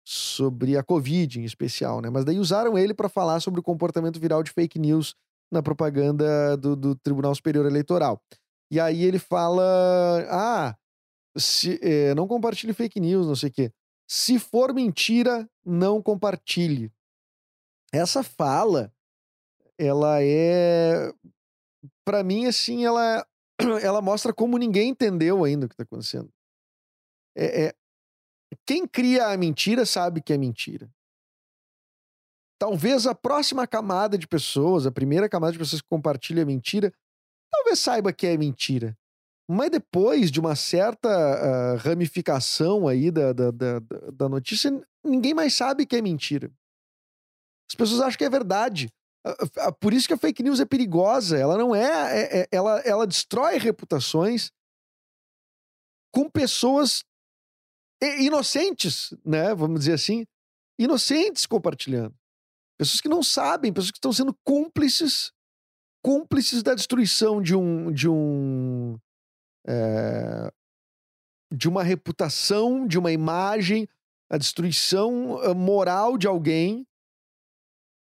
sobre 0.07 0.77
a 0.77 0.83
Covid 0.83 1.41
em 1.41 1.45
especial, 1.45 2.01
né? 2.01 2.11
Mas 2.11 2.25
daí 2.25 2.39
usaram 2.39 2.77
ele 2.77 2.95
para 2.95 3.09
falar 3.09 3.41
sobre 3.41 3.61
o 3.61 3.63
comportamento 3.63 4.19
viral 4.19 4.43
de 4.43 4.51
fake 4.51 4.79
news 4.79 5.15
na 5.51 5.63
propaganda 5.63 6.57
do, 6.57 6.77
do 6.77 6.95
Tribunal 6.97 7.35
Superior 7.35 7.67
Eleitoral. 7.67 8.21
E 8.71 8.81
aí 8.81 9.05
ele 9.05 9.19
fala: 9.19 9.63
ah, 10.31 10.77
se, 11.37 11.79
é, 11.83 12.15
não 12.15 12.27
compartilhe 12.27 12.73
fake 12.73 13.01
news, 13.01 13.27
não 13.27 13.37
sei 13.37 13.49
o 13.49 13.53
quê. 13.53 13.73
Se 14.09 14.39
for 14.39 14.73
mentira, 14.73 15.49
não 15.65 16.03
compartilhe. 16.03 16.91
Essa 17.93 18.23
fala, 18.23 18.93
ela 19.79 20.23
é. 20.23 21.13
para 22.05 22.23
mim, 22.23 22.47
assim, 22.47 22.85
ela, 22.85 23.27
ela 23.83 24.03
mostra 24.03 24.33
como 24.33 24.59
ninguém 24.59 24.91
entendeu 24.91 25.45
ainda 25.45 25.67
o 25.67 25.69
que 25.69 25.75
está 25.75 25.85
acontecendo. 25.85 26.31
É, 27.37 27.67
é, 27.67 27.75
quem 28.67 28.87
cria 28.87 29.29
a 29.29 29.37
mentira 29.37 29.87
sabe 29.87 30.21
que 30.21 30.33
é 30.33 30.39
mentira. 30.39 30.91
Talvez 32.59 33.07
a 33.07 33.15
próxima 33.15 33.67
camada 33.67 34.19
de 34.19 34.27
pessoas, 34.27 34.85
a 34.85 34.91
primeira 34.91 35.29
camada 35.29 35.53
de 35.53 35.59
pessoas 35.59 35.81
que 35.81 35.89
compartilha 35.89 36.43
a 36.43 36.47
mentira, 36.47 36.93
talvez 37.51 37.79
saiba 37.79 38.13
que 38.13 38.27
é 38.27 38.37
mentira. 38.37 38.99
Mas 39.49 39.71
depois 39.71 40.31
de 40.31 40.41
uma 40.41 40.55
certa 40.57 41.09
uh, 41.09 41.77
ramificação 41.79 42.87
aí 42.87 43.11
da, 43.11 43.33
da, 43.33 43.51
da, 43.51 43.79
da, 44.13 44.29
notícia, 44.29 44.71
ninguém 45.03 45.33
mais 45.33 45.55
sabe 45.55 45.87
que 45.87 45.97
é 45.97 46.03
mentira. 46.03 46.51
As 47.69 47.75
pessoas 47.75 48.01
acham 48.01 48.19
que 48.19 48.25
é 48.25 48.31
verdade. 48.31 48.89
Por 49.81 49.93
isso 49.93 50.07
que 50.07 50.15
a 50.15 50.19
fake 50.19 50.43
news 50.43 50.61
é 50.61 50.65
perigosa. 50.65 51.37
Ela 51.37 51.57
não 51.57 51.75
é, 51.75 52.23
é, 52.23 52.41
é. 52.41 52.49
ela, 52.51 52.81
ela 52.81 53.07
destrói 53.07 53.59
reputações 53.59 54.51
com 56.13 56.31
pessoas 56.31 57.05
inocentes, 58.03 59.15
né? 59.25 59.55
Vamos 59.55 59.81
dizer 59.81 59.95
assim. 59.95 60.25
Inocentes 60.79 61.45
compartilhando. 61.45 62.15
Pessoas 62.79 63.01
que 63.01 63.09
não 63.09 63.23
sabem, 63.23 63.73
pessoas 63.73 63.91
que 63.91 63.99
estão 63.99 64.13
sendo 64.13 64.35
cúmplices 64.45 65.33
cúmplices 66.01 66.63
da 66.63 66.75
destruição 66.75 67.43
de 67.43 67.55
um 67.55 67.93
de 67.93 68.09
um 68.09 68.97
é, 69.67 70.51
de 71.53 71.69
uma 71.69 71.83
reputação, 71.83 72.87
de 72.87 72.99
uma 72.99 73.11
imagem, 73.11 73.89
a 74.31 74.37
destruição 74.37 75.43
eh, 75.43 75.55
moral 75.55 76.19
de 76.19 76.27
alguém 76.27 76.87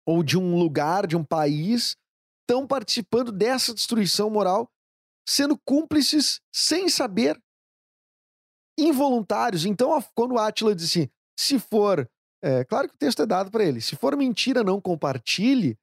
ou 0.06 0.24
de 0.24 0.38
um 0.38 0.58
lugar, 0.58 1.08
de 1.08 1.16
um 1.16 1.24
país, 1.24 1.96
estão 2.42 2.68
participando 2.68 3.32
dessa 3.32 3.74
destruição 3.74 4.30
moral, 4.30 4.70
sendo 5.28 5.58
cúmplices 5.66 6.40
sem 6.54 6.88
saber, 6.88 7.42
involuntários. 8.78 9.66
Então, 9.66 10.00
quando 10.14 10.34
o 10.34 10.40
Atila 10.40 10.76
diz 10.76 10.86
assim, 10.86 11.10
se 11.40 11.58
for, 11.60 12.10
é, 12.44 12.64
claro 12.66 12.88
que 12.88 12.96
o 12.96 13.00
texto 13.00 13.22
é 13.22 13.26
dado 13.26 13.50
para 13.50 13.64
ele, 13.64 13.82
se 13.82 13.96
for 13.96 14.16
mentira, 14.16 14.64
não 14.64 14.80
compartilhe. 14.80 15.78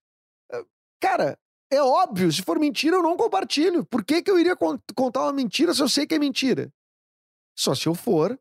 Cara, 1.00 1.36
é 1.72 1.82
óbvio, 1.82 2.30
se 2.30 2.42
for 2.42 2.60
mentira, 2.60 2.96
eu 2.96 3.02
não 3.02 3.16
compartilho. 3.16 3.84
Por 3.86 4.04
que, 4.04 4.22
que 4.22 4.30
eu 4.30 4.38
iria 4.38 4.54
contar 4.94 5.22
uma 5.22 5.32
mentira 5.32 5.74
se 5.74 5.82
eu 5.82 5.88
sei 5.88 6.06
que 6.06 6.14
é 6.14 6.18
mentira? 6.18 6.72
Só 7.58 7.74
se 7.74 7.88
eu 7.88 7.94
for 7.94 8.38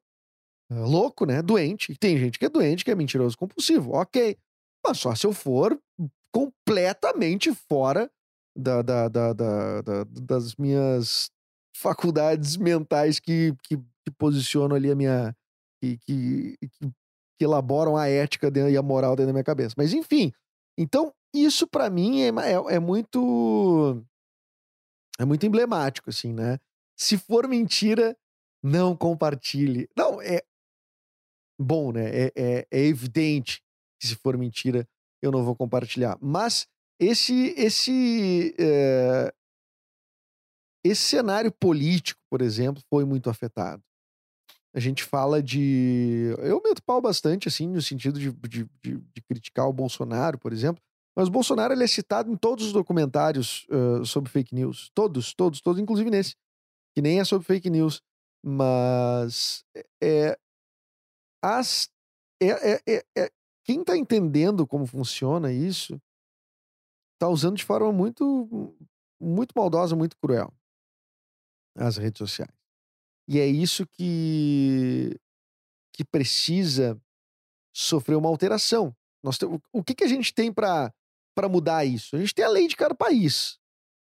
uh, 0.71 0.85
louco, 0.85 1.25
né? 1.25 1.41
Doente. 1.41 1.95
Tem 1.97 2.17
gente 2.17 2.37
que 2.37 2.45
é 2.45 2.49
doente, 2.49 2.85
que 2.85 2.91
é 2.91 2.95
mentiroso 2.95 3.37
compulsivo. 3.37 3.93
Ok. 3.93 4.37
Mas 4.85 4.99
só 4.99 5.13
se 5.15 5.25
eu 5.25 5.33
for 5.33 5.79
completamente 6.33 7.53
fora 7.53 8.09
da, 8.55 8.81
da, 8.81 9.07
da, 9.07 9.33
da 9.33 10.03
das 10.05 10.55
minhas 10.55 11.29
faculdades 11.75 12.57
mentais 12.57 13.19
que, 13.19 13.55
que, 13.63 13.77
que, 13.77 14.11
posicionam 14.17 14.75
ali 14.75 14.91
a 14.91 14.95
minha. 14.95 15.35
que, 15.81 15.97
que, 15.97 16.57
que 17.37 17.43
elaboram 17.43 17.97
a 17.97 18.07
ética 18.07 18.51
e 18.69 18.77
a 18.77 18.81
moral 18.81 19.15
dentro 19.15 19.27
da 19.27 19.33
minha 19.33 19.43
cabeça. 19.43 19.73
Mas 19.77 19.93
enfim. 19.93 20.31
Então, 20.77 21.13
isso 21.33 21.67
para 21.67 21.89
mim 21.89 22.21
é, 22.21 22.27
é, 22.27 22.75
é, 22.75 22.79
muito 22.79 24.03
é 25.19 25.25
muito 25.25 25.45
emblemático 25.45 26.09
assim, 26.09 26.33
né? 26.33 26.59
Se 26.97 27.17
for 27.17 27.47
mentira, 27.47 28.15
não 28.61 28.95
compartilhe. 28.95 29.89
Não, 29.97 30.21
é 30.21 30.43
bom, 31.59 31.91
né? 31.91 32.09
É, 32.09 32.31
é, 32.35 32.67
é 32.69 32.79
evidente 32.85 33.61
que 34.01 34.07
se 34.07 34.15
for 34.15 34.35
mentira, 34.35 34.87
eu 35.21 35.31
não 35.31 35.43
vou 35.43 35.55
compartilhar. 35.55 36.17
Mas 36.19 36.67
esse 36.99 37.53
esse 37.55 38.55
é, 38.59 39.31
esse 40.83 41.03
cenário 41.03 41.51
político, 41.51 42.19
por 42.29 42.41
exemplo, 42.41 42.81
foi 42.89 43.05
muito 43.05 43.29
afetado. 43.29 43.83
A 44.73 44.79
gente 44.79 45.03
fala 45.03 45.43
de. 45.43 46.33
Eu 46.39 46.61
meto 46.63 46.81
pau 46.83 46.99
bastante, 46.99 47.47
assim, 47.47 47.67
no 47.67 47.81
sentido 47.81 48.19
de, 48.19 48.31
de, 48.31 48.69
de, 48.81 48.97
de 48.97 49.21
criticar 49.27 49.67
o 49.67 49.73
Bolsonaro, 49.73 50.39
por 50.39 50.51
exemplo, 50.51 50.81
mas 51.15 51.27
o 51.27 51.31
Bolsonaro 51.31 51.73
ele 51.73 51.83
é 51.83 51.87
citado 51.87 52.31
em 52.31 52.37
todos 52.37 52.67
os 52.67 52.73
documentários 52.73 53.67
uh, 53.69 54.03
sobre 54.05 54.31
fake 54.31 54.55
news. 54.55 54.89
Todos, 54.95 55.33
todos, 55.33 55.61
todos, 55.61 55.79
inclusive 55.79 56.09
nesse. 56.09 56.35
Que 56.95 57.01
nem 57.01 57.19
é 57.19 57.25
sobre 57.25 57.45
fake 57.45 57.69
news. 57.69 58.01
Mas 58.43 59.63
é, 60.01 60.37
as, 61.43 61.89
é, 62.41 62.73
é, 62.73 62.81
é, 62.87 63.05
é 63.17 63.31
quem 63.63 63.81
está 63.81 63.97
entendendo 63.97 64.65
como 64.65 64.85
funciona 64.85 65.51
isso 65.51 65.99
está 67.13 67.29
usando 67.29 67.55
de 67.55 67.63
forma 67.63 67.91
muito, 67.91 68.75
muito 69.21 69.53
maldosa, 69.55 69.95
muito 69.95 70.17
cruel 70.17 70.51
as 71.75 71.97
redes 71.97 72.17
sociais. 72.17 72.51
E 73.27 73.39
é 73.39 73.45
isso 73.45 73.85
que, 73.87 75.17
que 75.93 76.03
precisa 76.03 76.99
sofrer 77.73 78.15
uma 78.15 78.27
alteração. 78.27 78.95
Nós 79.23 79.37
tem, 79.37 79.47
o, 79.71 79.83
que, 79.83 79.95
que 79.95 80.03
a 80.03 80.07
gente 80.07 80.33
tem 80.33 80.51
para 80.51 80.93
para 81.33 81.47
mudar 81.47 81.85
isso? 81.85 82.15
A 82.15 82.19
gente 82.19 82.35
tem 82.35 82.43
a 82.43 82.49
lei 82.49 82.67
de 82.67 82.75
cada 82.75 82.93
país, 82.93 83.57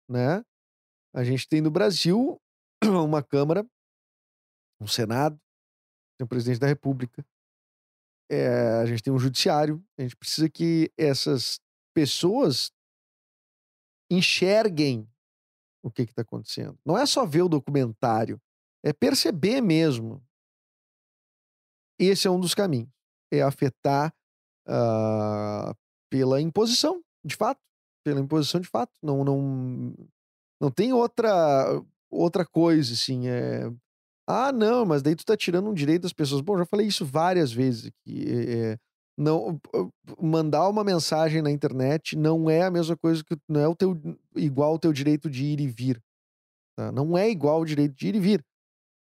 né? 0.07 0.41
A 1.13 1.21
gente 1.23 1.47
tem 1.49 1.59
no 1.59 1.69
Brasil 1.69 2.39
uma 2.83 3.21
Câmara, 3.21 3.67
um 4.79 4.87
Senado, 4.87 5.37
tem 6.17 6.23
o 6.23 6.27
presidente 6.27 6.59
da 6.59 6.67
República, 6.67 7.25
é, 8.29 8.47
a 8.81 8.85
gente 8.85 9.01
tem 9.01 9.11
um 9.11 9.19
judiciário, 9.19 9.83
a 9.97 10.01
gente 10.01 10.15
precisa 10.15 10.49
que 10.49 10.91
essas 10.97 11.59
pessoas 11.93 12.71
enxerguem 14.09 15.07
o 15.83 15.91
que 15.91 16.03
está 16.03 16.21
acontecendo. 16.21 16.77
Não 16.85 16.97
é 16.97 17.05
só 17.05 17.25
ver 17.25 17.41
o 17.41 17.49
documentário, 17.49 18.39
é 18.83 18.93
perceber 18.93 19.61
mesmo. 19.61 20.23
Esse 21.99 22.27
é 22.27 22.31
um 22.31 22.39
dos 22.39 22.53
caminhos, 22.53 22.89
é 23.31 23.41
afetar 23.41 24.13
uh, 24.67 25.75
pela 26.09 26.39
imposição 26.39 27.03
de 27.23 27.35
fato, 27.35 27.61
pela 28.03 28.19
imposição 28.19 28.61
de 28.61 28.67
fato. 28.67 28.93
Não, 29.01 29.23
não, 29.23 29.93
não 30.61 30.71
tem 30.71 30.93
outra 30.93 31.81
outra 32.09 32.45
coisa, 32.45 32.93
assim. 32.93 33.27
É... 33.27 33.69
Ah, 34.31 34.51
não, 34.51 34.85
mas 34.85 35.01
daí 35.01 35.15
tu 35.15 35.25
tá 35.25 35.35
tirando 35.35 35.71
um 35.71 35.73
direito 35.73 36.03
das 36.03 36.13
pessoas. 36.13 36.39
Bom, 36.39 36.55
já 36.55 36.63
falei 36.63 36.85
isso 36.85 37.03
várias 37.03 37.51
vezes 37.51 37.87
aqui. 37.87 38.25
É, 38.29 38.77
não, 39.17 39.59
mandar 40.21 40.69
uma 40.69 40.83
mensagem 40.83 41.41
na 41.41 41.49
internet 41.49 42.15
não 42.15 42.47
é 42.47 42.61
a 42.61 42.69
mesma 42.69 42.95
coisa 42.95 43.23
que 43.23 43.35
não 43.49 43.59
é 43.59 43.67
o 43.67 43.75
teu 43.75 43.99
igual 44.35 44.75
o 44.75 44.79
teu 44.79 44.93
direito 44.93 45.31
de 45.31 45.45
ir 45.45 45.59
e 45.59 45.67
vir. 45.67 45.99
Tá? 46.77 46.91
Não 46.91 47.17
é 47.17 47.27
igual 47.27 47.61
o 47.61 47.65
direito 47.65 47.95
de 47.95 48.07
ir 48.07 48.15
e 48.15 48.19
vir. 48.19 48.45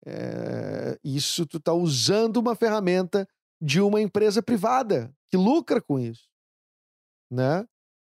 É, 0.07 0.99
isso 1.03 1.47
tu 1.47 1.59
tá 1.59 1.73
usando 1.73 2.37
uma 2.37 2.55
ferramenta 2.55 3.27
de 3.59 3.81
uma 3.81 4.03
empresa 4.03 4.43
privada 4.43 5.11
que 5.31 5.37
lucra 5.39 5.81
com 5.81 5.99
isso, 5.99 6.29
né? 7.33 7.67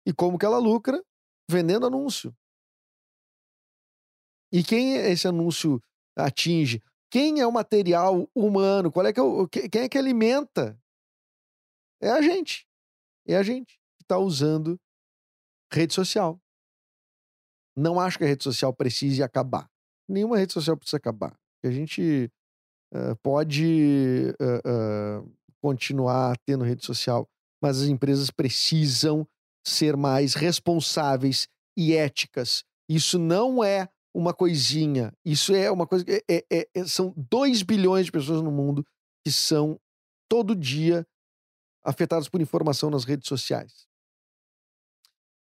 E 0.05 0.13
como 0.13 0.37
que 0.37 0.45
ela 0.45 0.59
lucra? 0.59 1.01
Vendendo 1.49 1.85
anúncio. 1.85 2.35
E 4.51 4.63
quem 4.63 4.95
esse 4.95 5.27
anúncio 5.27 5.81
atinge? 6.15 6.83
Quem 7.11 7.39
é 7.39 7.47
o 7.47 7.51
material 7.51 8.29
humano? 8.35 8.91
Qual 8.91 9.05
é 9.05 9.13
que 9.13 9.19
é 9.19 9.69
quem 9.69 9.81
é 9.81 9.89
que 9.89 9.97
alimenta? 9.97 10.79
É 12.01 12.09
a 12.09 12.21
gente. 12.21 12.67
É 13.27 13.35
a 13.35 13.43
gente 13.43 13.77
que 13.97 14.03
está 14.03 14.17
usando 14.17 14.79
rede 15.71 15.93
social. 15.93 16.39
Não 17.75 17.99
acho 17.99 18.17
que 18.17 18.23
a 18.23 18.27
rede 18.27 18.43
social 18.43 18.73
precise 18.73 19.23
acabar. 19.23 19.69
Nenhuma 20.07 20.37
rede 20.37 20.53
social 20.53 20.75
precisa 20.75 20.97
acabar. 20.97 21.37
A 21.63 21.71
gente 21.71 22.31
uh, 22.93 23.15
pode 23.21 24.33
uh, 24.39 25.23
uh, 25.23 25.35
continuar 25.61 26.37
tendo 26.45 26.63
rede 26.63 26.85
social, 26.85 27.27
mas 27.61 27.81
as 27.81 27.87
empresas 27.87 28.31
precisam 28.31 29.27
ser 29.65 29.95
mais 29.95 30.33
responsáveis 30.33 31.47
e 31.77 31.93
éticas. 31.93 32.63
Isso 32.89 33.19
não 33.19 33.63
é 33.63 33.87
uma 34.13 34.33
coisinha, 34.33 35.13
isso 35.23 35.53
é 35.53 35.71
uma 35.71 35.85
coisa. 35.85 36.05
É, 36.07 36.45
é, 36.51 36.67
é, 36.73 36.85
são 36.85 37.13
2 37.15 37.61
bilhões 37.63 38.05
de 38.05 38.11
pessoas 38.11 38.41
no 38.41 38.51
mundo 38.51 38.85
que 39.23 39.31
são 39.31 39.79
todo 40.27 40.55
dia 40.55 41.05
afetadas 41.83 42.27
por 42.27 42.41
informação 42.41 42.89
nas 42.89 43.03
redes 43.03 43.27
sociais. 43.27 43.87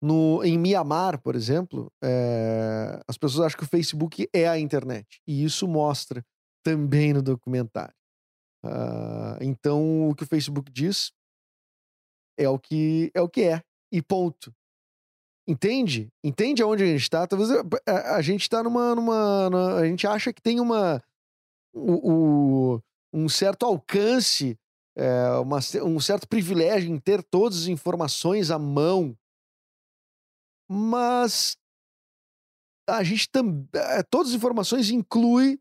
No, 0.01 0.43
em 0.43 0.57
Mianmar, 0.57 1.19
por 1.21 1.35
exemplo, 1.35 1.91
é, 2.03 3.01
as 3.07 3.17
pessoas 3.17 3.47
acham 3.47 3.57
que 3.57 3.65
o 3.65 3.69
Facebook 3.69 4.29
é 4.31 4.47
a 4.47 4.59
internet. 4.59 5.21
E 5.25 5.43
isso 5.43 5.67
mostra 5.67 6.23
também 6.63 7.13
no 7.13 7.21
documentário. 7.21 7.95
Uh, 8.63 9.41
então, 9.41 10.09
o 10.09 10.15
que 10.15 10.23
o 10.23 10.27
Facebook 10.27 10.71
diz 10.71 11.11
é 12.37 12.49
o 12.49 12.59
que 12.59 13.11
é 13.13 13.21
o 13.21 13.29
que 13.29 13.41
é. 13.43 13.63
E 13.91 14.01
ponto. 14.01 14.53
Entende? 15.47 16.09
Entende 16.23 16.61
aonde 16.61 16.83
a 16.83 16.87
gente 16.87 17.01
está? 17.01 17.25
Talvez 17.25 17.49
a, 17.85 18.15
a, 18.15 18.21
gente 18.21 18.41
está 18.41 18.61
numa, 18.61 18.93
numa, 18.93 19.49
numa, 19.49 19.75
A 19.75 19.85
gente 19.85 20.05
acha 20.05 20.33
que 20.33 20.41
tem 20.41 20.59
uma. 20.59 21.01
O, 21.73 22.75
o 22.75 22.81
um 23.13 23.29
certo 23.29 23.65
alcance, 23.65 24.57
é, 24.95 25.29
uma, 25.39 25.59
um 25.83 25.99
certo 25.99 26.27
privilégio 26.27 26.89
em 26.89 26.99
ter 26.99 27.23
todas 27.23 27.59
as 27.59 27.67
informações 27.67 28.51
à 28.51 28.59
mão 28.59 29.15
mas 30.67 31.57
a 32.87 33.03
gente 33.03 33.29
também. 33.29 33.67
Todas 34.09 34.29
as 34.29 34.35
informações 34.35 34.89
inclui 34.89 35.59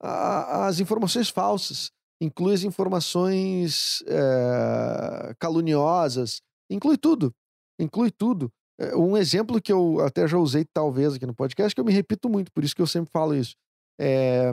as 0.00 0.80
informações 0.80 1.28
falsas, 1.28 1.90
inclui 2.20 2.54
as 2.54 2.62
informações 2.62 4.02
é, 4.06 5.34
caluniosas, 5.38 6.42
inclui 6.70 6.98
tudo, 6.98 7.34
inclui 7.78 8.10
tudo. 8.10 8.52
Eh, 8.80 8.96
um 8.96 9.16
exemplo 9.16 9.60
que 9.60 9.72
eu 9.72 10.00
até 10.00 10.26
já 10.26 10.38
usei 10.38 10.64
talvez 10.64 11.14
aqui 11.14 11.26
no 11.26 11.34
podcast, 11.34 11.74
que 11.74 11.80
eu 11.80 11.84
me 11.84 11.92
repito 11.92 12.28
muito, 12.28 12.52
por 12.52 12.64
isso 12.64 12.74
que 12.74 12.82
eu 12.82 12.86
sempre 12.86 13.10
falo 13.10 13.34
isso. 13.34 13.56
É 13.98 14.52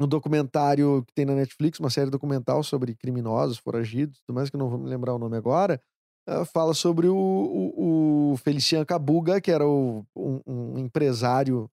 um 0.00 0.08
documentário 0.08 1.04
que 1.06 1.12
tem 1.14 1.24
na 1.24 1.34
Netflix, 1.34 1.78
uma 1.78 1.90
série 1.90 2.10
documental 2.10 2.62
sobre 2.62 2.94
criminosos, 2.94 3.58
foragidos, 3.58 4.20
tudo 4.26 4.34
mais 4.34 4.50
que 4.50 4.56
eu 4.56 4.58
não 4.58 4.68
vou 4.68 4.78
me 4.78 4.88
lembrar 4.88 5.14
o 5.14 5.18
nome 5.18 5.36
agora, 5.36 5.80
uh, 6.28 6.44
fala 6.44 6.74
sobre 6.74 7.06
o, 7.06 7.16
o, 7.16 8.32
o, 8.32 8.36
Felician 8.38 8.84
Kabuga, 8.84 9.40
que 9.40 9.52
era 9.52 9.66
o, 9.66 10.04
um, 10.16 10.40
um, 10.46 10.78
empresário. 10.78 11.70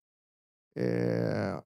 É, 0.78 1.62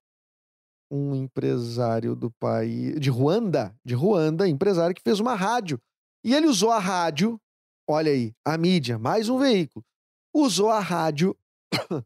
um 0.89 1.15
empresário 1.15 2.15
do 2.15 2.31
país. 2.31 2.99
de 2.99 3.09
Ruanda, 3.09 3.75
de 3.83 3.93
Ruanda, 3.93 4.47
empresário 4.47 4.95
que 4.95 5.01
fez 5.01 5.19
uma 5.19 5.35
rádio. 5.35 5.79
E 6.23 6.33
ele 6.33 6.47
usou 6.47 6.71
a 6.71 6.79
rádio, 6.79 7.39
olha 7.87 8.11
aí, 8.11 8.33
a 8.43 8.57
mídia, 8.57 8.97
mais 8.97 9.29
um 9.29 9.37
veículo, 9.37 9.85
usou 10.33 10.69
a 10.69 10.79
rádio 10.79 11.37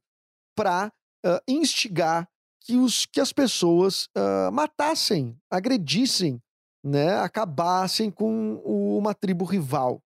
para 0.56 0.92
uh, 1.26 1.40
instigar 1.48 2.30
que, 2.62 2.76
os, 2.76 3.06
que 3.06 3.20
as 3.20 3.34
pessoas 3.34 4.06
uh, 4.18 4.52
matassem, 4.52 5.40
agredissem, 5.50 6.42
né, 6.84 7.16
acabassem 7.20 8.12
com 8.12 8.56
uma 8.98 9.14
tribo 9.14 9.46
rival. 9.46 10.02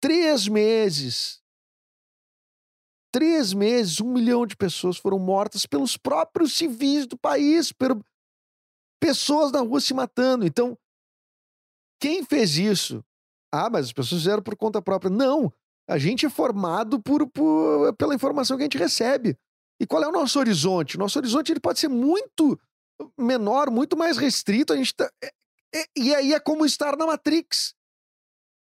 Três 0.00 0.48
meses. 0.48 1.42
Três 3.12 3.52
meses, 3.52 4.00
um 4.00 4.12
milhão 4.12 4.46
de 4.46 4.56
pessoas 4.56 4.98
foram 4.98 5.18
mortas 5.18 5.64
pelos 5.64 5.96
próprios 5.96 6.52
civis 6.52 7.06
do 7.06 7.16
país, 7.16 7.72
por 7.72 7.98
pessoas 9.00 9.52
na 9.52 9.60
rua 9.60 9.80
se 9.80 9.94
matando. 9.94 10.44
Então, 10.44 10.76
quem 12.00 12.24
fez 12.24 12.56
isso? 12.58 13.04
Ah, 13.52 13.70
mas 13.70 13.86
as 13.86 13.92
pessoas 13.92 14.22
fizeram 14.22 14.42
por 14.42 14.56
conta 14.56 14.82
própria. 14.82 15.10
Não. 15.10 15.52
A 15.88 15.98
gente 15.98 16.26
é 16.26 16.30
formado 16.30 17.00
por, 17.00 17.28
por, 17.28 17.94
pela 17.94 18.14
informação 18.14 18.56
que 18.56 18.62
a 18.62 18.66
gente 18.66 18.78
recebe. 18.78 19.36
E 19.80 19.86
qual 19.86 20.02
é 20.02 20.08
o 20.08 20.12
nosso 20.12 20.38
horizonte? 20.38 20.96
O 20.96 20.98
nosso 20.98 21.18
horizonte 21.18 21.52
ele 21.52 21.60
pode 21.60 21.78
ser 21.78 21.88
muito 21.88 22.58
menor, 23.18 23.70
muito 23.70 23.96
mais 23.96 24.16
restrito. 24.16 24.72
A 24.72 24.76
gente 24.76 24.94
tá, 24.94 25.10
é, 25.22 25.30
é, 25.74 25.84
e 25.96 26.14
aí 26.14 26.32
é 26.32 26.40
como 26.40 26.64
estar 26.64 26.96
na 26.96 27.06
Matrix. 27.06 27.74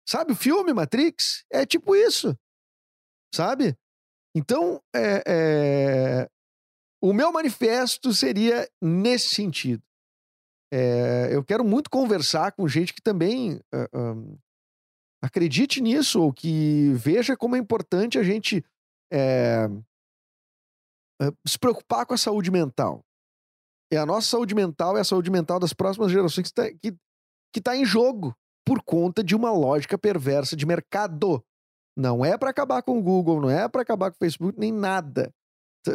Sabe 0.08 0.34
o 0.34 0.36
filme 0.36 0.74
Matrix? 0.74 1.46
É 1.50 1.66
tipo 1.66 1.96
isso. 1.96 2.38
Sabe? 3.34 3.78
Então, 4.36 4.82
é, 4.94 5.24
é... 5.26 6.30
o 7.02 7.14
meu 7.14 7.32
manifesto 7.32 8.12
seria 8.12 8.68
nesse 8.82 9.30
sentido. 9.30 9.82
É... 10.72 11.30
eu 11.32 11.44
quero 11.44 11.64
muito 11.64 11.90
conversar 11.90 12.52
com 12.52 12.68
gente 12.68 12.94
que 12.94 13.02
também 13.02 13.62
acredite 15.24 15.82
nisso, 15.82 16.22
ou 16.22 16.34
que 16.34 16.92
veja 16.96 17.38
como 17.38 17.56
é 17.56 17.60
importante 17.60 18.20
a 18.20 18.24
gente 18.24 18.64
é, 19.12 19.70
se 21.48 21.58
preocupar 21.58 22.06
com 22.06 22.14
a 22.14 22.18
saúde 22.18 22.52
mental. 22.52 23.02
É 23.92 23.98
a 23.98 24.06
nossa 24.06 24.28
saúde 24.28 24.54
mental, 24.54 24.98
é 24.98 25.02
a 25.02 25.06
saúde 25.06 25.32
mental 25.32 25.60
das 25.60 25.72
próximas 25.72 26.12
gerações 26.12 26.52
que 26.52 26.62
está 26.62 27.62
tá 27.64 27.78
em 27.78 27.86
jogo 27.86 28.36
por 28.66 28.82
conta 28.84 29.24
de 29.24 29.36
uma 29.36 29.52
lógica 29.52 29.98
perversa 29.98 30.58
de 30.58 30.66
mercado. 30.66 31.42
Não 31.96 32.26
é 32.26 32.38
para 32.38 32.50
acabar 32.50 32.82
com 32.82 32.98
o 32.98 33.02
Google, 33.02 33.40
não 33.40 33.50
é 33.50 33.70
para 33.70 33.82
acabar 33.82 34.12
com 34.12 34.16
o 34.16 34.20
Facebook, 34.20 34.60
nem 34.60 34.74
nada. 34.74 35.34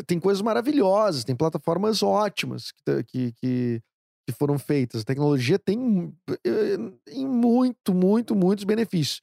Tem 0.06 0.20
coisas 0.20 0.40
maravilhosas, 0.40 1.24
tem 1.24 1.34
plataformas 1.34 2.02
ótimas 2.02 2.72
que, 2.72 3.04
que, 3.04 3.32
que, 3.32 3.82
que 4.28 4.32
foram 4.32 4.58
feitas. 4.58 5.00
A 5.00 5.04
tecnologia 5.04 5.58
tem, 5.58 6.14
tem 7.02 7.26
muito, 7.26 7.94
muito, 7.94 8.36
muitos 8.36 8.66
benefícios. 8.66 9.22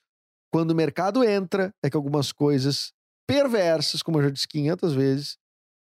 Quando 0.51 0.71
o 0.71 0.75
mercado 0.75 1.23
entra, 1.23 1.71
é 1.83 1.91
que 1.91 1.95
algumas 1.95 2.31
coisas 2.31 2.91
perversas, 3.27 4.01
como 4.01 4.17
eu 4.17 4.23
já 4.23 4.31
disse 4.31 4.47
500 4.47 4.95
vezes 4.95 5.37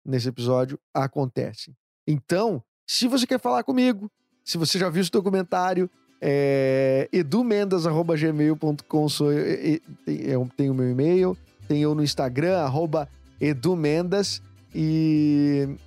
nesse 0.06 0.28
episódio, 0.28 0.78
acontecem. 0.94 1.74
Então, 2.06 2.62
se 2.86 3.08
você 3.08 3.26
quer 3.26 3.40
falar 3.40 3.64
comigo, 3.64 4.12
se 4.44 4.58
você 4.58 4.78
já 4.78 4.90
viu 4.90 5.02
esse 5.02 5.10
documentário, 5.12 5.90
é, 6.20 7.08
edumendas.gmail.com 7.14 9.08
sou 9.08 9.32
eu, 9.32 10.50
tenho 10.58 10.74
meu 10.74 10.92
e-mail, 10.92 11.38
tem 11.66 11.82
eu 11.82 11.96
no 11.96 12.04
Instagram, 12.04 12.58
arroba 12.58 13.08
edumendas. 13.40 14.42
E 14.76 15.78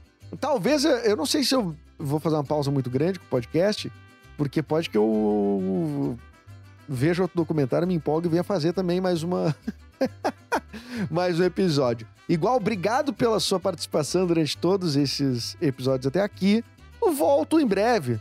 talvez, 0.41 0.87
eu 0.87 1.17
não 1.17 1.27
sei 1.27 1.45
se 1.45 1.55
eu 1.55 1.77
vou 1.99 2.21
fazer 2.21 2.37
uma 2.37 2.45
pausa 2.45 2.71
muito 2.71 2.91
grande 2.91 3.19
com 3.19 3.25
o 3.25 3.29
podcast, 3.29 3.91
porque 4.37 4.63
pode 4.63 4.91
que 4.91 4.99
eu 4.99 6.19
veja 6.89 7.23
outro 7.23 7.37
documentário, 7.37 7.87
me 7.87 7.95
empolgue 7.95 8.29
e 8.29 8.31
venha 8.31 8.45
fazer 8.45 8.73
também 8.73 9.01
mais 9.01 9.23
uma. 9.23 9.55
mais 11.11 11.41
um 11.41 11.45
episódio. 11.45 12.07
Igual, 12.29 12.57
obrigado 12.57 13.13
pela 13.13 13.41
sua 13.41 13.59
participação 13.59 14.27
durante 14.27 14.57
todos 14.57 14.97
esses 14.97 15.57
episódios 15.61 16.07
até 16.07 16.23
aqui. 16.23 16.65
Volto 17.01 17.61
em 17.61 17.67
breve. 17.67 18.21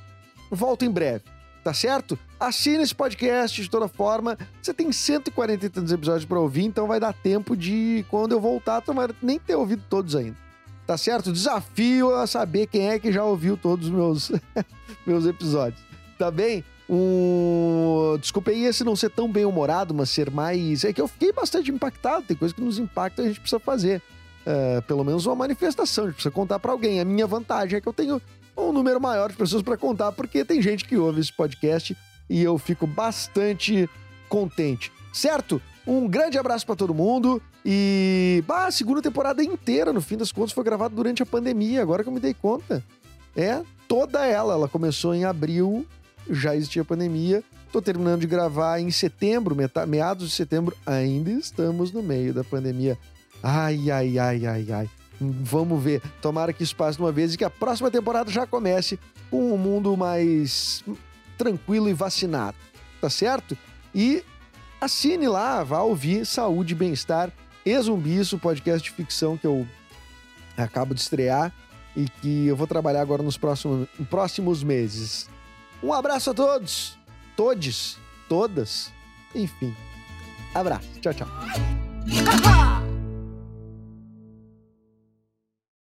volto 0.51 0.85
em 0.85 0.91
breve 0.91 1.23
tá 1.65 1.73
certo? 1.73 2.17
Assine 2.39 2.83
esse 2.83 2.93
podcast 2.93 3.59
de 3.59 3.67
toda 3.67 3.87
forma. 3.87 4.37
Você 4.61 4.71
tem 4.71 4.91
140 4.91 5.65
e 5.65 5.69
tantos 5.69 5.91
episódios 5.91 6.23
para 6.23 6.39
ouvir, 6.39 6.63
então 6.63 6.85
vai 6.85 6.99
dar 6.99 7.11
tempo 7.11 7.57
de, 7.57 8.05
quando 8.07 8.33
eu 8.33 8.39
voltar, 8.39 8.81
tomara 8.81 9.15
nem 9.19 9.39
ter 9.39 9.55
ouvido 9.55 9.83
todos 9.89 10.15
ainda. 10.15 10.37
Tá 10.85 10.97
certo? 10.97 11.31
Desafio 11.31 12.15
a 12.15 12.27
saber 12.27 12.67
quem 12.67 12.89
é 12.89 12.99
que 12.99 13.11
já 13.11 13.23
ouviu 13.23 13.57
todos 13.57 13.87
os 13.87 13.93
meus, 13.93 14.31
meus 15.05 15.25
episódios. 15.25 15.81
Tá 16.17 16.29
bem? 16.29 16.63
Um... 16.87 18.17
Desculpa 18.19 18.51
aí 18.51 18.65
esse 18.65 18.83
não 18.83 18.95
ser 18.95 19.09
tão 19.09 19.31
bem-humorado, 19.31 19.93
mas 19.93 20.09
ser 20.09 20.29
mais. 20.29 20.83
É 20.83 20.93
que 20.93 21.01
eu 21.01 21.07
fiquei 21.07 21.33
bastante 21.33 21.71
impactado. 21.71 22.25
Tem 22.25 22.37
coisa 22.37 22.53
que 22.53 22.61
nos 22.61 22.77
impacta 22.77 23.21
e 23.21 23.25
a 23.25 23.27
gente 23.29 23.39
precisa 23.39 23.59
fazer. 23.59 24.01
Uh, 24.45 24.79
pelo 24.83 25.03
menos 25.03 25.25
uma 25.25 25.35
manifestação, 25.35 26.03
a 26.03 26.07
gente 26.07 26.17
precisa 26.17 26.31
contar 26.31 26.59
para 26.59 26.71
alguém. 26.71 26.99
A 26.99 27.05
minha 27.05 27.25
vantagem 27.25 27.77
é 27.77 27.81
que 27.81 27.87
eu 27.87 27.93
tenho 27.93 28.21
um 28.55 28.71
número 28.71 29.01
maior 29.01 29.31
de 29.31 29.35
pessoas 29.35 29.63
para 29.63 29.75
contar, 29.75 30.11
porque 30.11 30.45
tem 30.45 30.61
gente 30.61 30.85
que 30.85 30.95
ouve 30.95 31.19
esse 31.19 31.33
podcast 31.33 31.97
e 32.29 32.43
eu 32.43 32.57
fico 32.59 32.85
bastante 32.85 33.89
contente. 34.29 34.91
Certo? 35.11 35.59
Um 35.87 36.07
grande 36.07 36.37
abraço 36.37 36.65
para 36.65 36.75
todo 36.75 36.93
mundo 36.93 37.41
e 37.63 38.43
bah, 38.47 38.67
a 38.67 38.71
segunda 38.71 39.01
temporada 39.01 39.43
inteira, 39.43 39.93
no 39.93 40.01
fim 40.01 40.17
das 40.17 40.31
contas, 40.31 40.51
foi 40.51 40.63
gravada 40.63 40.95
durante 40.95 41.21
a 41.21 41.25
pandemia, 41.25 41.81
agora 41.81 42.01
que 42.01 42.09
eu 42.09 42.13
me 42.13 42.19
dei 42.19 42.33
conta. 42.33 42.83
É 43.35 43.61
toda 43.87 44.25
ela, 44.25 44.53
ela 44.53 44.67
começou 44.67 45.13
em 45.13 45.25
abril, 45.25 45.85
já 46.29 46.55
existia 46.55 46.83
pandemia. 46.83 47.43
Tô 47.71 47.81
terminando 47.81 48.21
de 48.21 48.27
gravar 48.27 48.79
em 48.79 48.89
setembro, 48.89 49.55
meados 49.87 50.29
de 50.29 50.35
setembro, 50.35 50.75
ainda 50.85 51.29
estamos 51.31 51.91
no 51.91 52.01
meio 52.01 52.33
da 52.33 52.43
pandemia. 52.43 52.97
Ai, 53.43 53.91
ai, 53.91 54.17
ai, 54.17 54.45
ai, 54.45 54.71
ai. 54.71 54.89
Vamos 55.19 55.83
ver. 55.83 56.01
Tomara 56.21 56.51
que 56.51 56.63
isso 56.63 56.75
passe 56.75 56.97
uma 56.99 57.11
vez 57.11 57.33
e 57.33 57.37
que 57.37 57.43
a 57.43 57.49
próxima 57.49 57.91
temporada 57.91 58.31
já 58.31 58.47
comece 58.47 58.99
com 59.29 59.53
um 59.53 59.57
mundo 59.57 59.95
mais 59.95 60.83
tranquilo 61.37 61.89
e 61.89 61.93
vacinado. 61.93 62.57
Tá 62.99 63.09
certo? 63.09 63.57
E 63.93 64.23
assine 64.85 65.27
lá, 65.27 65.63
vá 65.63 65.81
ouvir 65.81 66.25
Saúde 66.25 66.73
e 66.73 66.75
Bem-Estar 66.75 67.31
e 67.65 67.79
Zumbis, 67.79 68.31
o 68.33 68.39
podcast 68.39 68.83
de 68.83 68.95
ficção 68.95 69.37
que 69.37 69.45
eu 69.45 69.67
acabo 70.57 70.93
de 70.93 71.01
estrear 71.01 71.51
e 71.95 72.07
que 72.07 72.47
eu 72.47 72.55
vou 72.55 72.67
trabalhar 72.67 73.01
agora 73.01 73.23
nos 73.23 73.37
próximos, 73.37 73.87
próximos 74.09 74.63
meses. 74.63 75.29
Um 75.83 75.91
abraço 75.91 76.29
a 76.29 76.33
todos 76.33 76.97
todes, 77.35 77.97
todas, 78.27 78.91
enfim. 79.33 79.75
Abraço. 80.53 80.87
Tchau, 81.01 81.13
tchau. 81.13 81.27
Ha 81.27 82.79
ha! 82.79 82.84